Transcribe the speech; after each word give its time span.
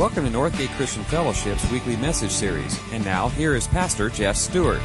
Welcome 0.00 0.24
to 0.24 0.30
Northgate 0.30 0.74
Christian 0.78 1.04
Fellowship's 1.04 1.70
weekly 1.70 1.94
message 1.96 2.30
series. 2.30 2.80
And 2.90 3.04
now, 3.04 3.28
here 3.28 3.54
is 3.54 3.66
Pastor 3.66 4.08
Jeff 4.08 4.34
Stewart. 4.34 4.80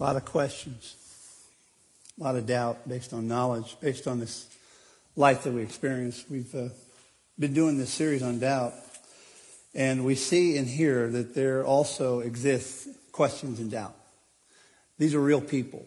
A 0.00 0.02
lot 0.02 0.16
of 0.16 0.24
questions, 0.24 0.96
a 2.18 2.24
lot 2.24 2.34
of 2.34 2.46
doubt 2.46 2.88
based 2.88 3.12
on 3.12 3.28
knowledge, 3.28 3.76
based 3.80 4.08
on 4.08 4.18
this 4.18 4.48
life 5.14 5.44
that 5.44 5.52
we 5.52 5.62
experience. 5.62 6.24
We've 6.28 6.52
uh, 6.52 6.70
been 7.38 7.54
doing 7.54 7.78
this 7.78 7.90
series 7.90 8.24
on 8.24 8.40
doubt, 8.40 8.72
and 9.76 10.04
we 10.04 10.16
see 10.16 10.56
and 10.56 10.66
hear 10.66 11.08
that 11.08 11.36
there 11.36 11.64
also 11.64 12.18
exists 12.18 12.88
questions 13.12 13.60
and 13.60 13.70
doubt. 13.70 13.94
These 14.98 15.14
are 15.14 15.20
real 15.20 15.40
people. 15.40 15.86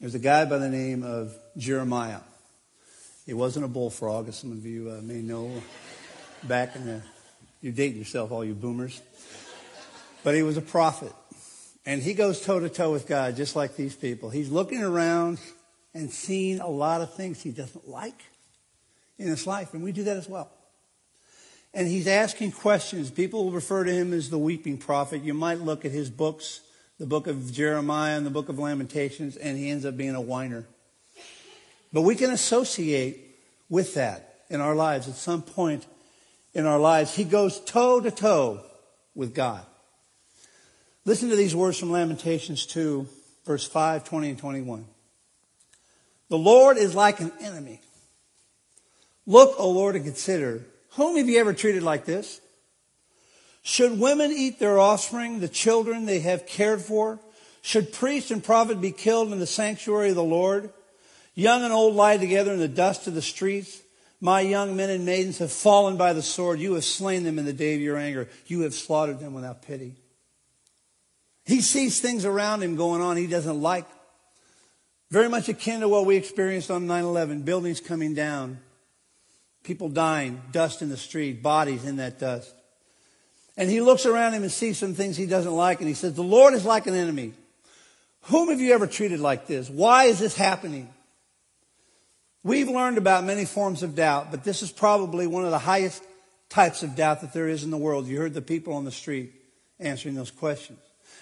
There's 0.00 0.14
a 0.14 0.20
guy 0.20 0.44
by 0.44 0.58
the 0.58 0.68
name 0.68 1.02
of 1.02 1.36
Jeremiah. 1.56 2.20
He 3.26 3.34
wasn't 3.34 3.64
a 3.64 3.68
bullfrog, 3.68 4.28
as 4.28 4.36
some 4.36 4.52
of 4.52 4.64
you 4.64 4.92
uh, 4.96 5.02
may 5.02 5.22
know 5.22 5.50
back 6.44 6.76
in 6.76 6.86
the, 6.86 7.02
you're 7.60 7.72
dating 7.72 7.98
yourself, 7.98 8.30
all 8.30 8.44
you 8.44 8.54
boomers. 8.54 9.02
But 10.22 10.36
he 10.36 10.44
was 10.44 10.56
a 10.56 10.62
prophet. 10.62 11.12
And 11.84 12.00
he 12.00 12.14
goes 12.14 12.40
toe 12.40 12.60
to 12.60 12.68
toe 12.68 12.92
with 12.92 13.08
God, 13.08 13.34
just 13.34 13.56
like 13.56 13.74
these 13.74 13.96
people. 13.96 14.30
He's 14.30 14.50
looking 14.50 14.84
around 14.84 15.40
and 15.92 16.12
seeing 16.12 16.60
a 16.60 16.68
lot 16.68 17.00
of 17.00 17.12
things 17.14 17.42
he 17.42 17.50
doesn't 17.50 17.88
like 17.88 18.22
in 19.18 19.26
his 19.26 19.48
life. 19.48 19.74
And 19.74 19.82
we 19.82 19.90
do 19.90 20.04
that 20.04 20.16
as 20.16 20.28
well. 20.28 20.48
And 21.74 21.88
he's 21.88 22.06
asking 22.06 22.52
questions. 22.52 23.10
People 23.10 23.50
refer 23.50 23.82
to 23.82 23.92
him 23.92 24.12
as 24.12 24.30
the 24.30 24.38
weeping 24.38 24.78
prophet. 24.78 25.24
You 25.24 25.34
might 25.34 25.58
look 25.58 25.84
at 25.84 25.90
his 25.90 26.08
books, 26.08 26.60
the 26.98 27.06
book 27.06 27.26
of 27.26 27.52
Jeremiah 27.52 28.16
and 28.16 28.26
the 28.26 28.30
book 28.30 28.48
of 28.48 28.58
Lamentations, 28.58 29.36
and 29.36 29.56
he 29.56 29.70
ends 29.70 29.84
up 29.84 29.96
being 29.96 30.14
a 30.14 30.20
whiner. 30.20 30.66
But 31.92 32.02
we 32.02 32.16
can 32.16 32.30
associate 32.30 33.38
with 33.68 33.94
that 33.94 34.40
in 34.50 34.60
our 34.60 34.74
lives 34.74 35.08
at 35.08 35.14
some 35.14 35.42
point 35.42 35.86
in 36.54 36.66
our 36.66 36.78
lives. 36.78 37.14
He 37.14 37.24
goes 37.24 37.60
toe 37.60 38.00
to 38.00 38.10
toe 38.10 38.60
with 39.14 39.34
God. 39.34 39.64
Listen 41.04 41.30
to 41.30 41.36
these 41.36 41.54
words 41.54 41.78
from 41.78 41.90
Lamentations 41.90 42.66
2, 42.66 43.06
verse 43.46 43.66
5, 43.66 44.04
20, 44.04 44.30
and 44.30 44.38
21. 44.38 44.84
The 46.28 46.38
Lord 46.38 46.76
is 46.76 46.94
like 46.94 47.20
an 47.20 47.32
enemy. 47.40 47.80
Look, 49.26 49.54
O 49.58 49.70
Lord, 49.70 49.96
and 49.96 50.04
consider. 50.04 50.66
Whom 50.92 51.16
have 51.16 51.28
you 51.28 51.38
ever 51.38 51.54
treated 51.54 51.82
like 51.82 52.04
this? 52.04 52.40
Should 53.68 54.00
women 54.00 54.32
eat 54.32 54.58
their 54.58 54.78
offspring, 54.78 55.40
the 55.40 55.46
children 55.46 56.06
they 56.06 56.20
have 56.20 56.46
cared 56.46 56.80
for? 56.80 57.20
Should 57.60 57.92
priest 57.92 58.30
and 58.30 58.42
prophet 58.42 58.80
be 58.80 58.92
killed 58.92 59.30
in 59.30 59.40
the 59.40 59.46
sanctuary 59.46 60.08
of 60.08 60.14
the 60.14 60.24
Lord? 60.24 60.72
Young 61.34 61.62
and 61.62 61.70
old 61.70 61.94
lie 61.94 62.16
together 62.16 62.50
in 62.54 62.60
the 62.60 62.66
dust 62.66 63.06
of 63.06 63.14
the 63.14 63.20
streets. 63.20 63.82
My 64.22 64.40
young 64.40 64.74
men 64.74 64.88
and 64.88 65.04
maidens 65.04 65.36
have 65.36 65.52
fallen 65.52 65.98
by 65.98 66.14
the 66.14 66.22
sword. 66.22 66.60
You 66.60 66.72
have 66.74 66.84
slain 66.84 67.24
them 67.24 67.38
in 67.38 67.44
the 67.44 67.52
day 67.52 67.74
of 67.74 67.82
your 67.82 67.98
anger. 67.98 68.30
You 68.46 68.62
have 68.62 68.72
slaughtered 68.72 69.20
them 69.20 69.34
without 69.34 69.60
pity. 69.60 69.96
He 71.44 71.60
sees 71.60 72.00
things 72.00 72.24
around 72.24 72.62
him 72.62 72.74
going 72.74 73.02
on 73.02 73.18
he 73.18 73.26
doesn't 73.26 73.60
like. 73.60 73.84
Very 75.10 75.28
much 75.28 75.50
akin 75.50 75.80
to 75.80 75.88
what 75.88 76.06
we 76.06 76.16
experienced 76.16 76.70
on 76.70 76.86
9 76.86 77.04
11 77.04 77.42
buildings 77.42 77.82
coming 77.82 78.14
down, 78.14 78.60
people 79.62 79.90
dying, 79.90 80.40
dust 80.52 80.80
in 80.80 80.88
the 80.88 80.96
street, 80.96 81.42
bodies 81.42 81.84
in 81.84 81.96
that 81.96 82.18
dust. 82.18 82.54
And 83.58 83.68
he 83.68 83.80
looks 83.80 84.06
around 84.06 84.34
him 84.34 84.44
and 84.44 84.52
sees 84.52 84.78
some 84.78 84.94
things 84.94 85.16
he 85.16 85.26
doesn't 85.26 85.52
like, 85.52 85.80
and 85.80 85.88
he 85.88 85.94
says, 85.94 86.14
The 86.14 86.22
Lord 86.22 86.54
is 86.54 86.64
like 86.64 86.86
an 86.86 86.94
enemy. 86.94 87.34
Whom 88.22 88.50
have 88.50 88.60
you 88.60 88.72
ever 88.72 88.86
treated 88.86 89.18
like 89.18 89.48
this? 89.48 89.68
Why 89.68 90.04
is 90.04 90.20
this 90.20 90.36
happening? 90.36 90.88
We've 92.44 92.68
learned 92.68 92.98
about 92.98 93.24
many 93.24 93.44
forms 93.44 93.82
of 93.82 93.96
doubt, 93.96 94.30
but 94.30 94.44
this 94.44 94.62
is 94.62 94.70
probably 94.70 95.26
one 95.26 95.44
of 95.44 95.50
the 95.50 95.58
highest 95.58 96.04
types 96.48 96.84
of 96.84 96.94
doubt 96.94 97.20
that 97.22 97.32
there 97.32 97.48
is 97.48 97.64
in 97.64 97.70
the 97.70 97.76
world. 97.76 98.06
You 98.06 98.18
heard 98.18 98.32
the 98.32 98.40
people 98.40 98.74
on 98.74 98.84
the 98.84 98.92
street 98.92 99.32
answering 99.80 100.14
those 100.14 100.30
questions. 100.30 100.78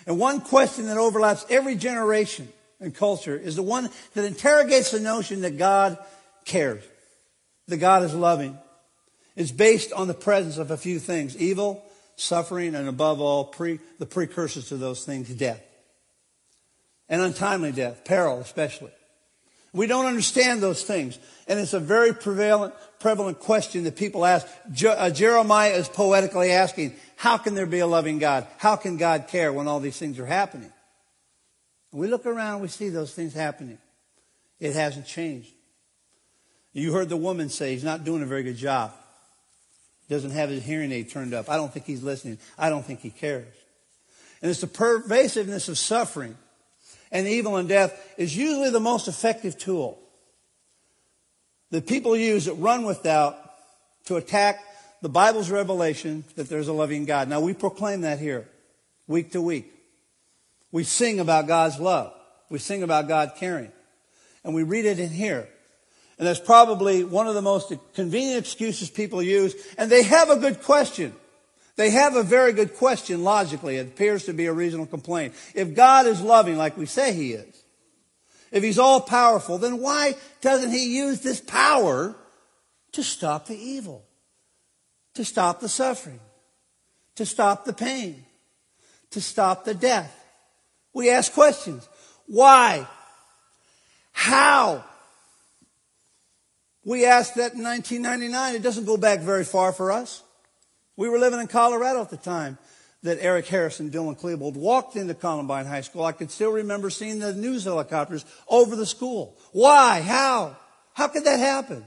And 0.07 0.19
one 0.19 0.43
question 0.43 0.87
that 0.87 0.99
overlaps 0.99 1.47
every 1.49 1.75
generation 1.75 2.49
and 2.81 2.95
culture 2.95 3.37
is 3.37 3.57
the 3.57 3.63
one 3.63 3.89
that 4.13 4.25
interrogates 4.27 4.91
the 4.91 5.01
notion 5.01 5.41
that 5.41 5.57
God 5.57 5.97
cares, 6.45 6.85
that 7.69 7.79
God 7.79 8.03
is 8.03 8.15
loving. 8.15 8.59
It's 9.37 9.53
based 9.53 9.93
on 9.93 10.07
the 10.07 10.15
presence 10.15 10.59
of 10.59 10.71
a 10.71 10.77
few 10.77 10.99
things 10.99 11.35
evil, 11.37 11.83
suffering, 12.17 12.75
and 12.75 12.89
above 12.89 13.21
all, 13.21 13.45
pre, 13.45 13.79
the 13.99 14.07
precursors 14.07 14.69
to 14.69 14.77
those 14.77 15.05
things 15.05 15.29
death. 15.29 15.63
And 17.09 17.23
untimely 17.23 17.73
death, 17.73 18.05
peril 18.05 18.41
especially. 18.41 18.91
We 19.73 19.87
don't 19.87 20.07
understand 20.07 20.63
those 20.63 20.83
things. 20.83 21.19
And 21.47 21.61
it's 21.61 21.75
a 21.75 21.81
very 21.81 22.15
prevalent, 22.15 22.75
prevalent 22.99 23.39
question 23.39 23.85
that 23.85 23.95
people 23.95 24.25
ask. 24.25 24.47
Je- 24.73 24.89
uh, 24.89 25.11
Jeremiah 25.11 25.73
is 25.73 25.89
poetically 25.89 26.51
asking, 26.51 26.95
how 27.15 27.37
can 27.37 27.55
there 27.55 27.67
be 27.67 27.81
a 27.81 27.87
loving 27.87 28.19
God? 28.19 28.47
How 28.57 28.77
can 28.77 28.97
God 28.97 29.29
care 29.29 29.53
when 29.53 29.69
all 29.69 29.79
these 29.79 29.99
things 29.99 30.19
are 30.19 30.27
happening? 30.27 30.73
We 31.93 32.09
look 32.09 32.27
around, 32.27 32.63
we 32.63 32.69
see 32.69 32.89
those 32.89 33.15
things 33.15 33.35
happening. 33.35 33.79
It 34.59 34.75
hasn't 34.75 35.07
changed. 35.07 35.53
You 36.73 36.93
heard 36.93 37.09
the 37.09 37.17
woman 37.17 37.49
say 37.49 37.73
he's 37.73 37.85
not 37.85 38.05
doing 38.05 38.23
a 38.23 38.27
very 38.27 38.43
good 38.43 38.57
job. 38.57 38.93
Doesn't 40.09 40.31
have 40.31 40.51
his 40.51 40.65
hearing 40.65 40.93
aid 40.93 41.11
turned 41.11 41.35
up. 41.35 41.51
I 41.51 41.57
don't 41.57 41.73
think 41.73 41.87
he's 41.87 42.03
listening. 42.03 42.39
I 42.59 42.69
don't 42.71 42.85
think 42.85 43.01
he 43.01 43.11
cares. 43.11 43.53
And 44.41 44.51
it's 44.51 44.61
the 44.61 44.67
pervasiveness 44.67 45.69
of 45.69 45.79
suffering 45.79 46.37
and 47.11 47.27
evil 47.27 47.57
and 47.57 47.69
death 47.69 48.15
is 48.17 48.37
usually 48.37 48.71
the 48.71 48.81
most 48.81 49.09
effective 49.09 49.59
tool 49.59 49.99
that 51.71 51.87
people 51.87 52.17
use 52.17 52.45
that 52.45 52.55
run 52.55 52.85
with 52.85 53.03
doubt 53.03 53.37
to 54.05 54.17
attack 54.17 54.63
the 55.03 55.09
Bible's 55.09 55.51
revelation 55.51 56.25
that 56.37 56.49
there's 56.49 56.69
a 56.69 56.73
loving 56.73 57.05
God. 57.05 57.29
Now 57.29 57.41
we 57.41 57.55
proclaim 57.55 58.03
that 58.03 58.19
here 58.19 58.49
week 59.07 59.33
to 59.33 59.43
week. 59.43 59.73
We 60.73 60.85
sing 60.85 61.21
about 61.21 61.47
God's 61.47 61.79
love. 61.79 62.13
We 62.51 62.59
sing 62.59 62.83
about 62.83 63.09
God 63.09 63.33
caring. 63.37 63.73
And 64.45 64.55
we 64.55 64.63
read 64.63 64.85
it 64.85 65.01
in 65.01 65.11
here. 65.11 65.49
And 66.19 66.27
that's 66.27 66.41
probably 66.41 67.05
one 67.05 67.27
of 67.27 67.35
the 67.35 67.43
most 67.43 67.73
convenient 67.95 68.39
excuses 68.39 68.89
people 68.89 69.23
use. 69.23 69.55
And 69.77 69.91
they 69.91 70.03
have 70.03 70.31
a 70.31 70.37
good 70.37 70.63
question. 70.63 71.15
They 71.77 71.91
have 71.91 72.17
a 72.17 72.23
very 72.23 72.53
good 72.55 72.75
question 72.75 73.23
logically. 73.23 73.77
It 73.77 73.89
appears 73.89 74.25
to 74.25 74.33
be 74.33 74.47
a 74.47 74.53
reasonable 74.53 74.87
complaint. 74.87 75.35
If 75.55 75.75
God 75.75 76.07
is 76.07 76.23
loving 76.23 76.57
like 76.57 76.77
we 76.77 76.87
say 76.87 77.13
he 77.13 77.33
is, 77.33 77.63
if 78.51 78.63
he's 78.63 78.79
all 78.79 79.01
powerful, 79.03 79.59
then 79.59 79.81
why 79.81 80.15
doesn't 80.41 80.71
he 80.71 80.97
use 80.97 81.21
this 81.21 81.41
power 81.41 82.17
to 82.93 83.03
stop 83.03 83.47
the 83.47 83.57
evil, 83.57 84.07
to 85.15 85.25
stop 85.25 85.61
the 85.61 85.69
suffering, 85.69 86.21
to 87.17 87.27
stop 87.27 87.67
the 87.67 87.75
pain, 87.75 88.25
to 89.11 89.21
stop 89.21 89.67
the 89.67 89.75
death? 89.75 90.25
We 90.95 91.11
ask 91.11 91.31
questions. 91.35 91.87
Why? 92.27 92.87
How? 94.13 94.83
We 96.87 97.05
asked 97.05 97.35
that 97.35 97.55
in 97.55 97.65
1999. 97.65 98.55
It 98.55 98.63
doesn't 98.63 98.85
go 98.85 98.97
back 98.97 99.19
very 99.19 99.45
far 99.45 99.73
for 99.73 99.91
us. 99.91 100.23
We 100.97 101.09
were 101.09 101.19
living 101.19 101.41
in 101.41 101.49
Colorado 101.49 102.01
at 102.01 102.11
the 102.11 102.17
time 102.17 102.59
that 103.03 103.19
Eric 103.21 103.49
Harris 103.49 103.81
and 103.81 103.91
Dylan 103.91 104.19
Klebold 104.19 104.55
walked 104.55 104.95
into 104.95 105.13
Columbine 105.13 105.67
High 105.67 105.81
School. 105.81 106.05
I 106.05 106.13
can 106.13 106.29
still 106.29 106.53
remember 106.53 106.89
seeing 106.89 107.19
the 107.19 107.35
news 107.35 107.65
helicopters 107.65 108.25
over 108.47 108.77
the 108.77 108.87
school. 108.87 109.37
Why? 109.51 110.01
How? 110.01 110.57
How 110.95 111.09
could 111.09 111.25
that 111.25 111.41
happen? 111.41 111.85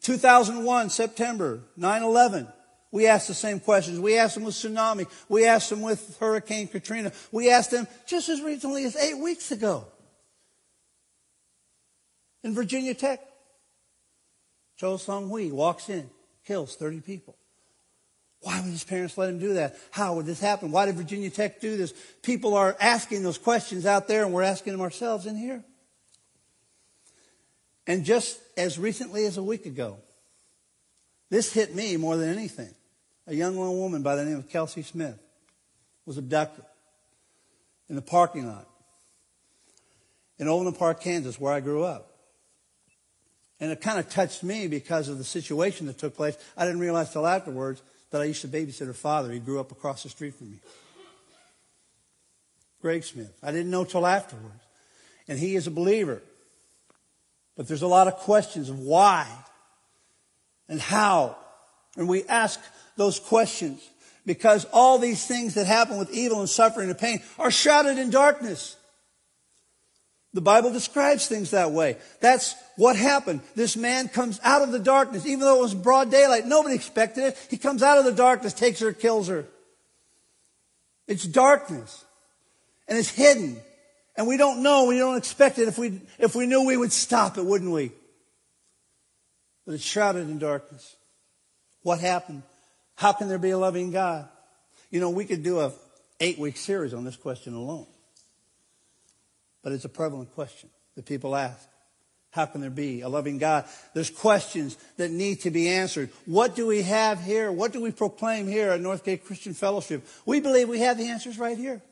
2001, 0.00 0.90
September, 0.90 1.60
9-11. 1.78 2.52
We 2.90 3.06
asked 3.06 3.28
the 3.28 3.34
same 3.34 3.60
questions. 3.60 4.00
We 4.00 4.18
asked 4.18 4.34
them 4.34 4.42
with 4.42 4.56
tsunami. 4.56 5.06
We 5.28 5.46
asked 5.46 5.70
them 5.70 5.80
with 5.80 6.18
Hurricane 6.18 6.66
Katrina. 6.66 7.12
We 7.30 7.50
asked 7.50 7.70
them 7.70 7.86
just 8.04 8.28
as 8.28 8.42
recently 8.42 8.84
as 8.84 8.96
eight 8.96 9.18
weeks 9.18 9.52
ago 9.52 9.86
in 12.42 12.54
Virginia 12.54 12.94
Tech. 12.94 13.20
Cho 14.76 14.96
Seung 14.96 15.28
Hui 15.28 15.50
walks 15.50 15.88
in 15.88 16.10
kills 16.46 16.76
30 16.76 17.00
people. 17.00 17.36
Why 18.40 18.60
would 18.60 18.70
his 18.70 18.82
parents 18.82 19.16
let 19.16 19.28
him 19.28 19.38
do 19.38 19.54
that? 19.54 19.76
How 19.92 20.14
would 20.14 20.26
this 20.26 20.40
happen? 20.40 20.72
Why 20.72 20.86
did 20.86 20.96
Virginia 20.96 21.30
Tech 21.30 21.60
do 21.60 21.76
this? 21.76 21.94
People 22.22 22.54
are 22.54 22.76
asking 22.80 23.22
those 23.22 23.38
questions 23.38 23.86
out 23.86 24.08
there, 24.08 24.24
and 24.24 24.32
we're 24.32 24.42
asking 24.42 24.72
them 24.72 24.80
ourselves 24.80 25.26
in 25.26 25.36
here. 25.36 25.62
And 27.86 28.04
just 28.04 28.40
as 28.56 28.78
recently 28.78 29.26
as 29.26 29.36
a 29.36 29.42
week 29.42 29.66
ago, 29.66 29.98
this 31.30 31.52
hit 31.52 31.74
me 31.74 31.96
more 31.96 32.16
than 32.16 32.28
anything. 32.28 32.74
A 33.28 33.34
young 33.34 33.56
woman 33.56 34.02
by 34.02 34.16
the 34.16 34.24
name 34.24 34.38
of 34.38 34.48
Kelsey 34.48 34.82
Smith 34.82 35.18
was 36.04 36.18
abducted 36.18 36.64
in 37.88 37.94
the 37.94 38.02
parking 38.02 38.48
lot 38.48 38.68
in 40.38 40.48
Overland 40.48 40.76
Park, 40.78 41.00
Kansas, 41.00 41.38
where 41.38 41.52
I 41.52 41.60
grew 41.60 41.84
up. 41.84 42.11
And 43.62 43.70
it 43.70 43.80
kind 43.80 44.00
of 44.00 44.10
touched 44.10 44.42
me 44.42 44.66
because 44.66 45.08
of 45.08 45.18
the 45.18 45.24
situation 45.24 45.86
that 45.86 45.96
took 45.96 46.16
place. 46.16 46.36
I 46.56 46.64
didn't 46.64 46.80
realize 46.80 47.12
till 47.12 47.28
afterwards 47.28 47.80
that 48.10 48.20
I 48.20 48.24
used 48.24 48.40
to 48.40 48.48
babysit 48.48 48.86
her 48.86 48.92
father. 48.92 49.30
He 49.30 49.38
grew 49.38 49.60
up 49.60 49.70
across 49.70 50.02
the 50.02 50.08
street 50.08 50.34
from 50.34 50.50
me. 50.50 50.56
Greg 52.80 53.04
Smith. 53.04 53.32
I 53.40 53.52
didn't 53.52 53.70
know 53.70 53.84
till 53.84 54.04
afterwards. 54.04 54.60
And 55.28 55.38
he 55.38 55.54
is 55.54 55.68
a 55.68 55.70
believer. 55.70 56.20
But 57.56 57.68
there's 57.68 57.82
a 57.82 57.86
lot 57.86 58.08
of 58.08 58.16
questions 58.16 58.68
of 58.68 58.80
why 58.80 59.28
and 60.68 60.80
how. 60.80 61.36
And 61.96 62.08
we 62.08 62.24
ask 62.24 62.58
those 62.96 63.20
questions 63.20 63.80
because 64.26 64.66
all 64.72 64.98
these 64.98 65.24
things 65.24 65.54
that 65.54 65.68
happen 65.68 65.98
with 65.98 66.10
evil 66.10 66.40
and 66.40 66.50
suffering 66.50 66.90
and 66.90 66.98
pain 66.98 67.22
are 67.38 67.52
shrouded 67.52 67.96
in 67.96 68.10
darkness. 68.10 68.74
The 70.34 70.40
Bible 70.40 70.72
describes 70.72 71.26
things 71.26 71.50
that 71.50 71.72
way. 71.72 71.98
That's 72.20 72.54
what 72.76 72.96
happened. 72.96 73.42
This 73.54 73.76
man 73.76 74.08
comes 74.08 74.40
out 74.42 74.62
of 74.62 74.72
the 74.72 74.78
darkness, 74.78 75.26
even 75.26 75.40
though 75.40 75.58
it 75.58 75.62
was 75.62 75.74
broad 75.74 76.10
daylight. 76.10 76.46
Nobody 76.46 76.74
expected 76.74 77.24
it. 77.24 77.46
He 77.50 77.58
comes 77.58 77.82
out 77.82 77.98
of 77.98 78.04
the 78.04 78.12
darkness, 78.12 78.54
takes 78.54 78.80
her, 78.80 78.92
kills 78.92 79.28
her. 79.28 79.44
It's 81.06 81.24
darkness. 81.24 82.04
And 82.88 82.98
it's 82.98 83.10
hidden. 83.10 83.60
And 84.16 84.26
we 84.26 84.36
don't 84.36 84.62
know, 84.62 84.86
we 84.86 84.98
don't 84.98 85.16
expect 85.16 85.58
it. 85.58 85.68
If 85.68 85.78
we, 85.78 86.00
if 86.18 86.34
we 86.34 86.46
knew, 86.46 86.64
we 86.64 86.76
would 86.76 86.92
stop 86.92 87.36
it, 87.36 87.44
wouldn't 87.44 87.70
we? 87.70 87.92
But 89.66 89.74
it's 89.74 89.84
shrouded 89.84 90.28
in 90.28 90.38
darkness. 90.38 90.96
What 91.82 92.00
happened? 92.00 92.42
How 92.94 93.12
can 93.12 93.28
there 93.28 93.38
be 93.38 93.50
a 93.50 93.58
loving 93.58 93.90
God? 93.90 94.28
You 94.90 95.00
know, 95.00 95.10
we 95.10 95.24
could 95.24 95.42
do 95.42 95.60
a 95.60 95.72
eight 96.20 96.38
week 96.38 96.56
series 96.56 96.94
on 96.94 97.04
this 97.04 97.16
question 97.16 97.54
alone. 97.54 97.86
But 99.62 99.72
it's 99.72 99.84
a 99.84 99.88
prevalent 99.88 100.34
question 100.34 100.70
that 100.96 101.06
people 101.06 101.36
ask. 101.36 101.68
How 102.30 102.46
can 102.46 102.62
there 102.62 102.70
be 102.70 103.02
a 103.02 103.08
loving 103.08 103.36
God? 103.36 103.66
There's 103.92 104.08
questions 104.08 104.78
that 104.96 105.10
need 105.10 105.40
to 105.42 105.50
be 105.50 105.68
answered. 105.68 106.08
What 106.24 106.56
do 106.56 106.66
we 106.66 106.82
have 106.82 107.20
here? 107.20 107.52
What 107.52 107.72
do 107.72 107.82
we 107.82 107.90
proclaim 107.90 108.48
here 108.48 108.70
at 108.70 108.80
Northgate 108.80 109.24
Christian 109.24 109.52
Fellowship? 109.52 110.06
We 110.24 110.40
believe 110.40 110.68
we 110.68 110.80
have 110.80 110.96
the 110.96 111.08
answers 111.08 111.38
right 111.38 111.58
here. 111.58 111.82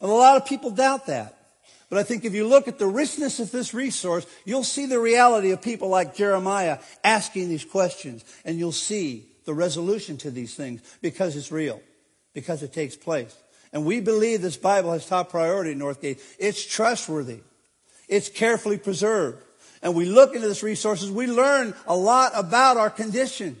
And 0.00 0.10
a 0.10 0.14
lot 0.14 0.36
of 0.36 0.46
people 0.46 0.70
doubt 0.70 1.06
that. 1.06 1.36
But 1.88 1.98
I 1.98 2.02
think 2.02 2.24
if 2.24 2.34
you 2.34 2.46
look 2.46 2.68
at 2.68 2.78
the 2.78 2.86
richness 2.86 3.40
of 3.40 3.50
this 3.50 3.72
resource, 3.72 4.26
you'll 4.44 4.64
see 4.64 4.86
the 4.86 4.98
reality 4.98 5.52
of 5.52 5.62
people 5.62 5.88
like 5.88 6.14
Jeremiah 6.14 6.78
asking 7.02 7.48
these 7.48 7.64
questions, 7.64 8.24
and 8.44 8.58
you'll 8.58 8.72
see 8.72 9.26
the 9.46 9.54
resolution 9.54 10.18
to 10.18 10.30
these 10.30 10.54
things 10.54 10.82
because 11.00 11.34
it's 11.34 11.50
real, 11.50 11.80
because 12.34 12.62
it 12.62 12.72
takes 12.72 12.96
place. 12.96 13.34
And 13.72 13.84
we 13.84 14.00
believe 14.00 14.40
this 14.40 14.56
Bible 14.56 14.92
has 14.92 15.06
top 15.06 15.30
priority 15.30 15.72
at 15.72 15.76
Northgate. 15.76 16.20
It's 16.38 16.64
trustworthy. 16.64 17.40
It's 18.08 18.28
carefully 18.28 18.78
preserved. 18.78 19.42
And 19.82 19.94
we 19.94 20.06
look 20.06 20.34
into 20.34 20.48
this 20.48 20.62
resources, 20.62 21.10
we 21.10 21.26
learn 21.26 21.74
a 21.86 21.96
lot 21.96 22.32
about 22.34 22.76
our 22.76 22.90
condition 22.90 23.56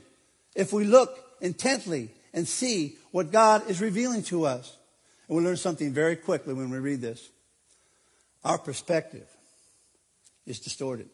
if 0.56 0.72
we 0.72 0.84
look 0.84 1.16
intently 1.40 2.10
and 2.32 2.48
see 2.48 2.96
what 3.12 3.30
God 3.30 3.68
is 3.70 3.80
revealing 3.80 4.22
to 4.24 4.44
us. 4.44 4.76
And 5.28 5.36
we 5.36 5.44
learn 5.44 5.56
something 5.56 5.92
very 5.92 6.16
quickly 6.16 6.54
when 6.54 6.70
we 6.70 6.78
read 6.78 7.00
this. 7.00 7.28
Our 8.44 8.58
perspective 8.58 9.26
is 10.46 10.58
distorted. 10.58 11.08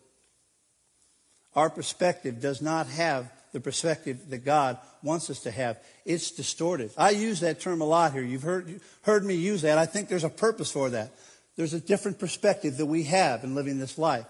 Our 1.54 1.70
perspective 1.70 2.40
does 2.40 2.62
not 2.62 2.86
have 2.88 3.30
the 3.54 3.60
perspective 3.60 4.30
that 4.30 4.44
God 4.44 4.78
wants 5.00 5.30
us 5.30 5.40
to 5.44 5.50
have. 5.52 5.78
It's 6.04 6.32
distorted. 6.32 6.90
I 6.98 7.10
use 7.10 7.38
that 7.40 7.60
term 7.60 7.80
a 7.80 7.84
lot 7.84 8.12
here. 8.12 8.20
You've 8.20 8.42
heard, 8.42 8.80
heard 9.02 9.24
me 9.24 9.36
use 9.36 9.62
that. 9.62 9.78
I 9.78 9.86
think 9.86 10.08
there's 10.08 10.24
a 10.24 10.28
purpose 10.28 10.72
for 10.72 10.90
that. 10.90 11.12
There's 11.56 11.72
a 11.72 11.78
different 11.78 12.18
perspective 12.18 12.78
that 12.78 12.86
we 12.86 13.04
have 13.04 13.44
in 13.44 13.54
living 13.54 13.78
this 13.78 13.96
life. 13.96 14.26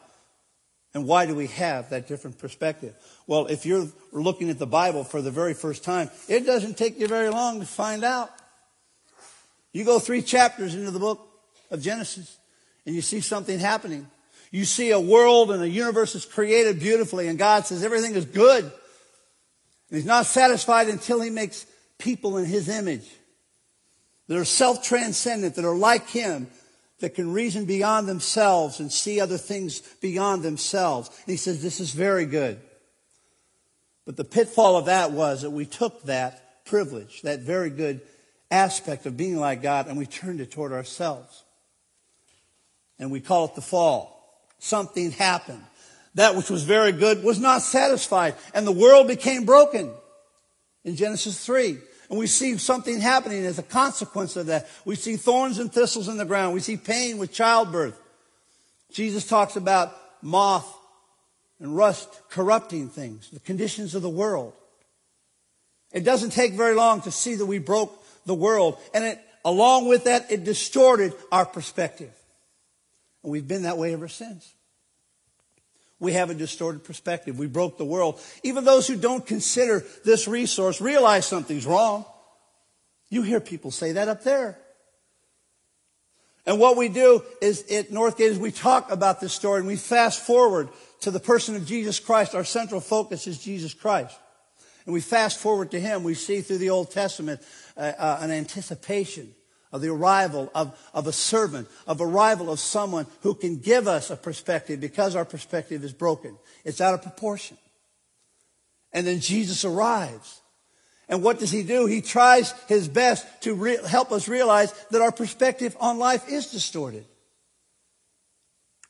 And 0.93 1.07
why 1.07 1.25
do 1.25 1.35
we 1.35 1.47
have 1.47 1.89
that 1.89 2.07
different 2.07 2.39
perspective? 2.39 2.95
Well, 3.27 3.47
if 3.47 3.65
you're 3.65 3.89
looking 4.13 4.51
at 4.51 4.59
the 4.59 4.67
Bible 4.67 5.05
for 5.05 5.23
the 5.23 5.31
very 5.31 5.55
first 5.55 5.85
time, 5.85 6.11
it 6.29 6.45
doesn't 6.45 6.77
take 6.77 7.01
you 7.01 7.09
very 7.09 7.31
long 7.31 7.61
to 7.61 7.67
find 7.67 8.05
out. 8.05 8.31
You 9.73 9.85
go 9.85 9.99
three 9.99 10.21
chapters 10.21 10.75
into 10.75 10.91
the 10.91 11.01
book 11.01 11.27
of 11.71 11.81
Genesis 11.81 12.37
and 12.85 12.95
you 12.95 13.01
see 13.01 13.21
something 13.21 13.59
happening. 13.59 14.07
You 14.51 14.67
see 14.67 14.91
a 14.91 15.01
world 15.01 15.51
and 15.51 15.63
a 15.63 15.69
universe 15.69 16.15
is 16.15 16.27
created 16.27 16.79
beautifully 16.79 17.27
and 17.29 17.39
God 17.39 17.65
says 17.65 17.83
everything 17.83 18.15
is 18.15 18.27
good. 18.27 18.71
And 19.91 19.97
he's 19.99 20.07
not 20.07 20.27
satisfied 20.27 20.89
until 20.89 21.21
he 21.21 21.31
makes 21.31 21.67
people 21.99 22.39
in 22.39 22.45
his 22.47 22.69
image 22.69 23.09
that 24.29 24.39
are 24.39 24.45
self-transcendent, 24.45 25.55
that 25.55 25.65
are 25.65 25.77
like 25.77 26.09
him, 26.09 26.49
that 27.01 27.15
can 27.15 27.33
reason 27.33 27.67
beyond 27.67 28.09
themselves 28.09 28.81
and 28.81 28.91
see 28.91 29.21
other 29.21 29.37
things 29.37 29.81
beyond 30.01 30.43
themselves. 30.43 31.09
And 31.09 31.33
he 31.33 31.37
says, 31.37 31.63
this 31.63 31.81
is 31.81 31.93
very 31.93 32.25
good. 32.25 32.61
But 34.07 34.17
the 34.17 34.25
pitfall 34.25 34.77
of 34.77 34.87
that 34.87 35.13
was 35.13 35.43
that 35.43 35.51
we 35.51 35.67
took 35.67 36.03
that 36.05 36.65
privilege, 36.65 37.23
that 37.23 37.41
very 37.41 37.71
good 37.71 38.01
aspect 38.51 39.07
of 39.07 39.17
being 39.17 39.37
like 39.37 39.63
God, 39.63 39.87
and 39.87 39.99
we 39.99 40.07
turned 40.07 40.41
it 40.41 40.51
toward 40.51 40.73
ourselves. 40.73 41.43
And 42.99 43.11
we 43.11 43.21
call 43.21 43.47
it 43.47 43.55
the 43.55 43.61
fall. 43.61 44.11
Something 44.59 45.11
happened 45.11 45.65
that 46.15 46.37
which 46.37 46.51
was 46.51 46.63
very 46.63 46.93
good 46.93 47.25
was 47.25 47.41
not 47.41 47.63
satisfied, 47.63 48.35
and 48.55 48.67
the 48.67 48.73
world 48.73 49.09
became 49.09 49.45
broken 49.45 49.93
in 50.85 50.97
Genesis 50.97 51.45
3. 51.45 51.79
And 52.11 52.19
we 52.19 52.27
see 52.27 52.57
something 52.59 53.01
happening 53.01 53.45
as 53.45 53.59
a 53.59 53.63
consequence 53.63 54.37
of 54.37 54.47
that. 54.47 54.69
We 54.85 54.95
see 54.95 55.17
thorns 55.17 55.59
and 55.59 55.73
thistles 55.73 56.07
in 56.07 56.19
the 56.19 56.25
ground. 56.25 56.55
We 56.55 56.61
see 56.61 56.77
pain 56.77 57.19
with 57.19 57.33
childbirth. 57.33 57.99
Jesus 58.93 59.27
talks 59.27 59.57
about 59.57 59.97
moth 60.23 60.71
and 61.59 61.75
rust 61.75 62.09
corrupting 62.29 62.91
things, 62.91 63.31
the 63.31 63.41
conditions 63.41 63.95
of 63.95 64.03
the 64.03 64.11
world. 64.11 64.53
It 65.93 66.05
doesn't 66.05 66.31
take 66.31 66.53
very 66.53 66.75
long 66.75 67.01
to 67.03 67.11
see 67.11 67.37
that 67.37 67.47
we 67.47 67.59
broke 67.59 68.05
the 68.27 68.35
world. 68.35 68.79
And 68.93 69.05
it, 69.05 69.21
along 69.45 69.89
with 69.89 70.05
that, 70.05 70.31
it 70.31 70.45
distorted 70.45 71.15
our 71.33 71.47
perspective. 71.47 72.13
And 73.23 73.33
we've 73.33 73.49
been 73.49 73.63
that 73.63 73.79
way 73.79 73.93
ever 73.95 74.09
since 74.09 74.53
we 76.01 76.13
have 76.13 76.31
a 76.31 76.35
distorted 76.35 76.85
perspective. 76.85 77.39
We 77.39 77.47
broke 77.47 77.79
the 77.79 77.85
world. 77.85 78.21
Even 78.43 78.65
those 78.65 78.87
who 78.87 78.97
don't 78.97 79.25
consider 79.25 79.85
this 80.05 80.27
resource 80.29 80.81
realize 80.81 81.27
something's 81.27 81.67
wrong. 81.67 82.05
You 83.11 83.23
hear 83.23 83.41
people 83.41 83.71
say 83.71 83.93
that 83.93 84.09
up 84.09 84.25
there. 84.25 84.59
And 86.47 86.61
what 86.61 86.77
we 86.77 86.89
do 86.89 87.23
is 87.41 87.63
at 87.71 87.91
Northgate 87.91 88.21
is 88.21 88.39
we 88.39 88.51
talk 88.51 88.91
about 88.91 89.21
this 89.21 89.33
story 89.33 89.61
and 89.61 89.69
we 89.69 89.77
fast 89.77 90.21
forward 90.21 90.69
to 91.01 91.11
the 91.11 91.21
person 91.21 91.57
of 91.57 91.65
Jesus 91.65 92.01
Christ. 92.01 92.35
Our 92.35 92.45
central 92.45 92.81
focus 92.81 93.27
is 93.27 93.39
Jesus 93.39 93.73
Christ. 93.73 94.19
And 94.85 94.93
we 94.93 95.01
fast 95.01 95.39
forward 95.39 95.71
to 95.71 95.81
him. 95.81 96.03
We 96.03 96.15
see 96.15 96.43
through 96.43 96.59
the 96.59 96.71
Old 96.71 96.91
Testament 96.91 97.41
uh, 97.77 97.93
uh, 97.97 98.19
an 98.21 98.31
anticipation 98.31 99.35
of 99.75 99.81
the 99.81 99.89
arrival 99.89 100.53
of, 100.55 100.79
of 100.95 101.09
a 101.09 101.13
servant, 101.13 101.69
of 101.89 102.01
arrival 102.01 102.49
of 102.49 102.61
someone 102.61 103.07
who 103.23 103.35
can 103.35 103.59
give 103.59 103.89
us 103.89 104.09
a 104.09 104.17
perspective 104.17 104.81
because 104.81 105.17
our 105.17 105.25
perspective 105.25 105.83
is 105.83 105.93
broken. 105.93 106.39
It's 106.65 106.81
out 106.81 106.95
of 106.95 107.03
proportion. 107.03 107.59
And 108.93 109.05
then 109.05 109.19
Jesus 109.19 109.65
arrives. 109.65 110.41
And 111.09 111.25
what 111.25 111.41
does 111.41 111.51
he 111.51 111.65
do? 111.65 111.87
He 111.87 112.03
tries 112.03 112.53
his 112.69 112.87
best 112.87 113.27
to 113.43 113.55
re- 113.55 113.79
help 113.85 114.13
us 114.13 114.29
realize 114.29 114.73
that 114.93 115.03
our 115.03 115.11
perspective 115.11 115.77
on 115.81 115.99
life 115.99 116.29
is 116.29 116.53
distorted. 116.53 117.05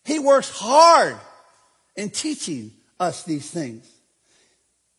He 0.05 0.19
works 0.19 0.51
hard 0.51 1.17
in 1.97 2.11
teaching 2.11 2.73
us 3.01 3.25
these 3.25 3.51
things. 3.51 3.91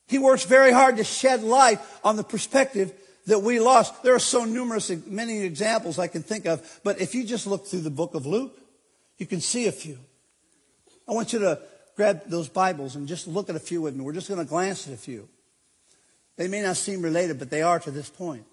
He 0.07 0.17
works 0.17 0.45
very 0.45 0.71
hard 0.71 0.97
to 0.97 1.03
shed 1.03 1.43
light 1.43 1.79
on 2.03 2.15
the 2.15 2.23
perspective 2.23 2.91
that 3.25 3.39
we 3.39 3.59
lost. 3.59 4.03
There 4.03 4.15
are 4.15 4.19
so 4.19 4.45
numerous, 4.45 4.89
many 5.07 5.41
examples 5.41 5.99
I 5.99 6.07
can 6.07 6.23
think 6.23 6.45
of, 6.45 6.79
but 6.83 7.01
if 7.01 7.15
you 7.15 7.23
just 7.25 7.47
look 7.47 7.65
through 7.65 7.81
the 7.81 7.89
book 7.89 8.13
of 8.13 8.25
Luke, 8.25 8.57
you 9.17 9.25
can 9.25 9.41
see 9.41 9.67
a 9.67 9.71
few. 9.71 9.97
I 11.07 11.13
want 11.13 11.33
you 11.33 11.39
to 11.39 11.59
grab 11.95 12.23
those 12.27 12.49
Bibles 12.49 12.95
and 12.95 13.07
just 13.07 13.27
look 13.27 13.49
at 13.49 13.55
a 13.55 13.59
few 13.59 13.81
with 13.81 13.95
me. 13.95 14.03
We're 14.03 14.13
just 14.13 14.27
going 14.27 14.39
to 14.39 14.45
glance 14.45 14.87
at 14.87 14.93
a 14.93 14.97
few. 14.97 15.27
They 16.37 16.47
may 16.47 16.61
not 16.61 16.75
seem 16.75 17.01
related, 17.01 17.39
but 17.39 17.49
they 17.49 17.61
are 17.61 17.79
to 17.79 17.91
this 17.91 18.09
point. 18.09 18.45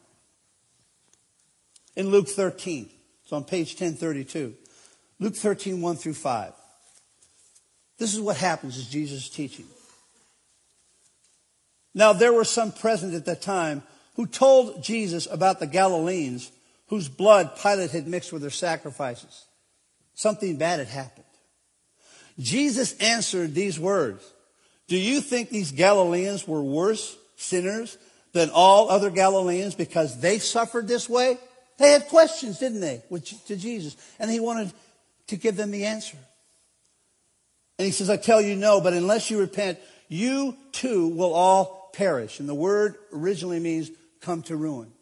In 1.97 2.09
Luke 2.09 2.29
13, 2.29 2.89
it's 3.23 3.33
on 3.33 3.45
page 3.45 3.71
1032. 3.71 4.55
Luke 5.19 5.35
13, 5.35 5.81
1 5.81 5.97
through 5.97 6.15
5. 6.15 6.53
This 7.99 8.15
is 8.15 8.21
what 8.21 8.37
happens 8.37 8.79
as 8.79 8.89
Jesus 8.89 9.25
is 9.25 9.29
teaching. 9.29 9.67
Now 11.95 12.13
there 12.13 12.33
were 12.33 12.45
some 12.45 12.73
present 12.73 13.15
at 13.15 13.27
that 13.27 13.43
time 13.43 13.83
who 14.15 14.27
told 14.27 14.83
Jesus 14.83 15.27
about 15.31 15.61
the 15.61 15.67
Galileans 15.67 16.51
whose 16.89 17.09
blood 17.09 17.57
Pilate 17.57 17.91
had 17.91 18.07
mixed 18.07 18.33
with 18.33 18.43
their 18.43 18.51
sacrifices. 18.51 19.47
Something 20.15 20.57
bad 20.57 20.79
had 20.79 20.89
happened. 20.89 21.25
Jesus 22.39 22.95
answered 22.99 23.55
these 23.55 23.79
words 23.81 24.23
Do 24.89 24.99
you 24.99 25.21
think 25.21 25.49
these 25.49 25.73
Galileans 25.73 26.47
were 26.47 26.63
worse 26.63 27.17
sinners 27.37 27.97
than 28.33 28.51
all 28.51 28.91
other 28.91 29.11
Galileans 29.11 29.75
because 29.75 30.21
they 30.21 30.39
suffered 30.39 30.87
this 30.87 31.09
way? 31.09 31.39
They 31.79 31.93
had 31.93 32.09
questions, 32.09 32.59
didn't 32.59 32.81
they, 32.81 33.03
to 33.47 33.57
Jesus? 33.57 33.97
And 34.19 34.31
he 34.31 34.41
wanted 34.41 34.73
to 35.29 35.37
give 35.37 35.57
them 35.57 35.71
the 35.71 35.87
answer. 35.87 36.19
And 37.79 37.87
he 37.87 37.93
says, 37.93 38.11
I 38.11 38.19
tell 38.19 38.41
you 38.41 38.55
no, 38.55 38.81
but 38.81 38.93
unless 38.93 39.31
you 39.31 39.41
repent, 39.41 39.79
you 40.09 40.57
too 40.73 41.09
will 41.09 41.33
all 41.33 41.91
perish. 41.95 42.39
And 42.39 42.49
the 42.49 42.55
word 42.55 42.97
originally 43.13 43.61
means 43.61 43.91
come 44.23 44.43
to 44.43 44.57
ruin. 44.57 44.93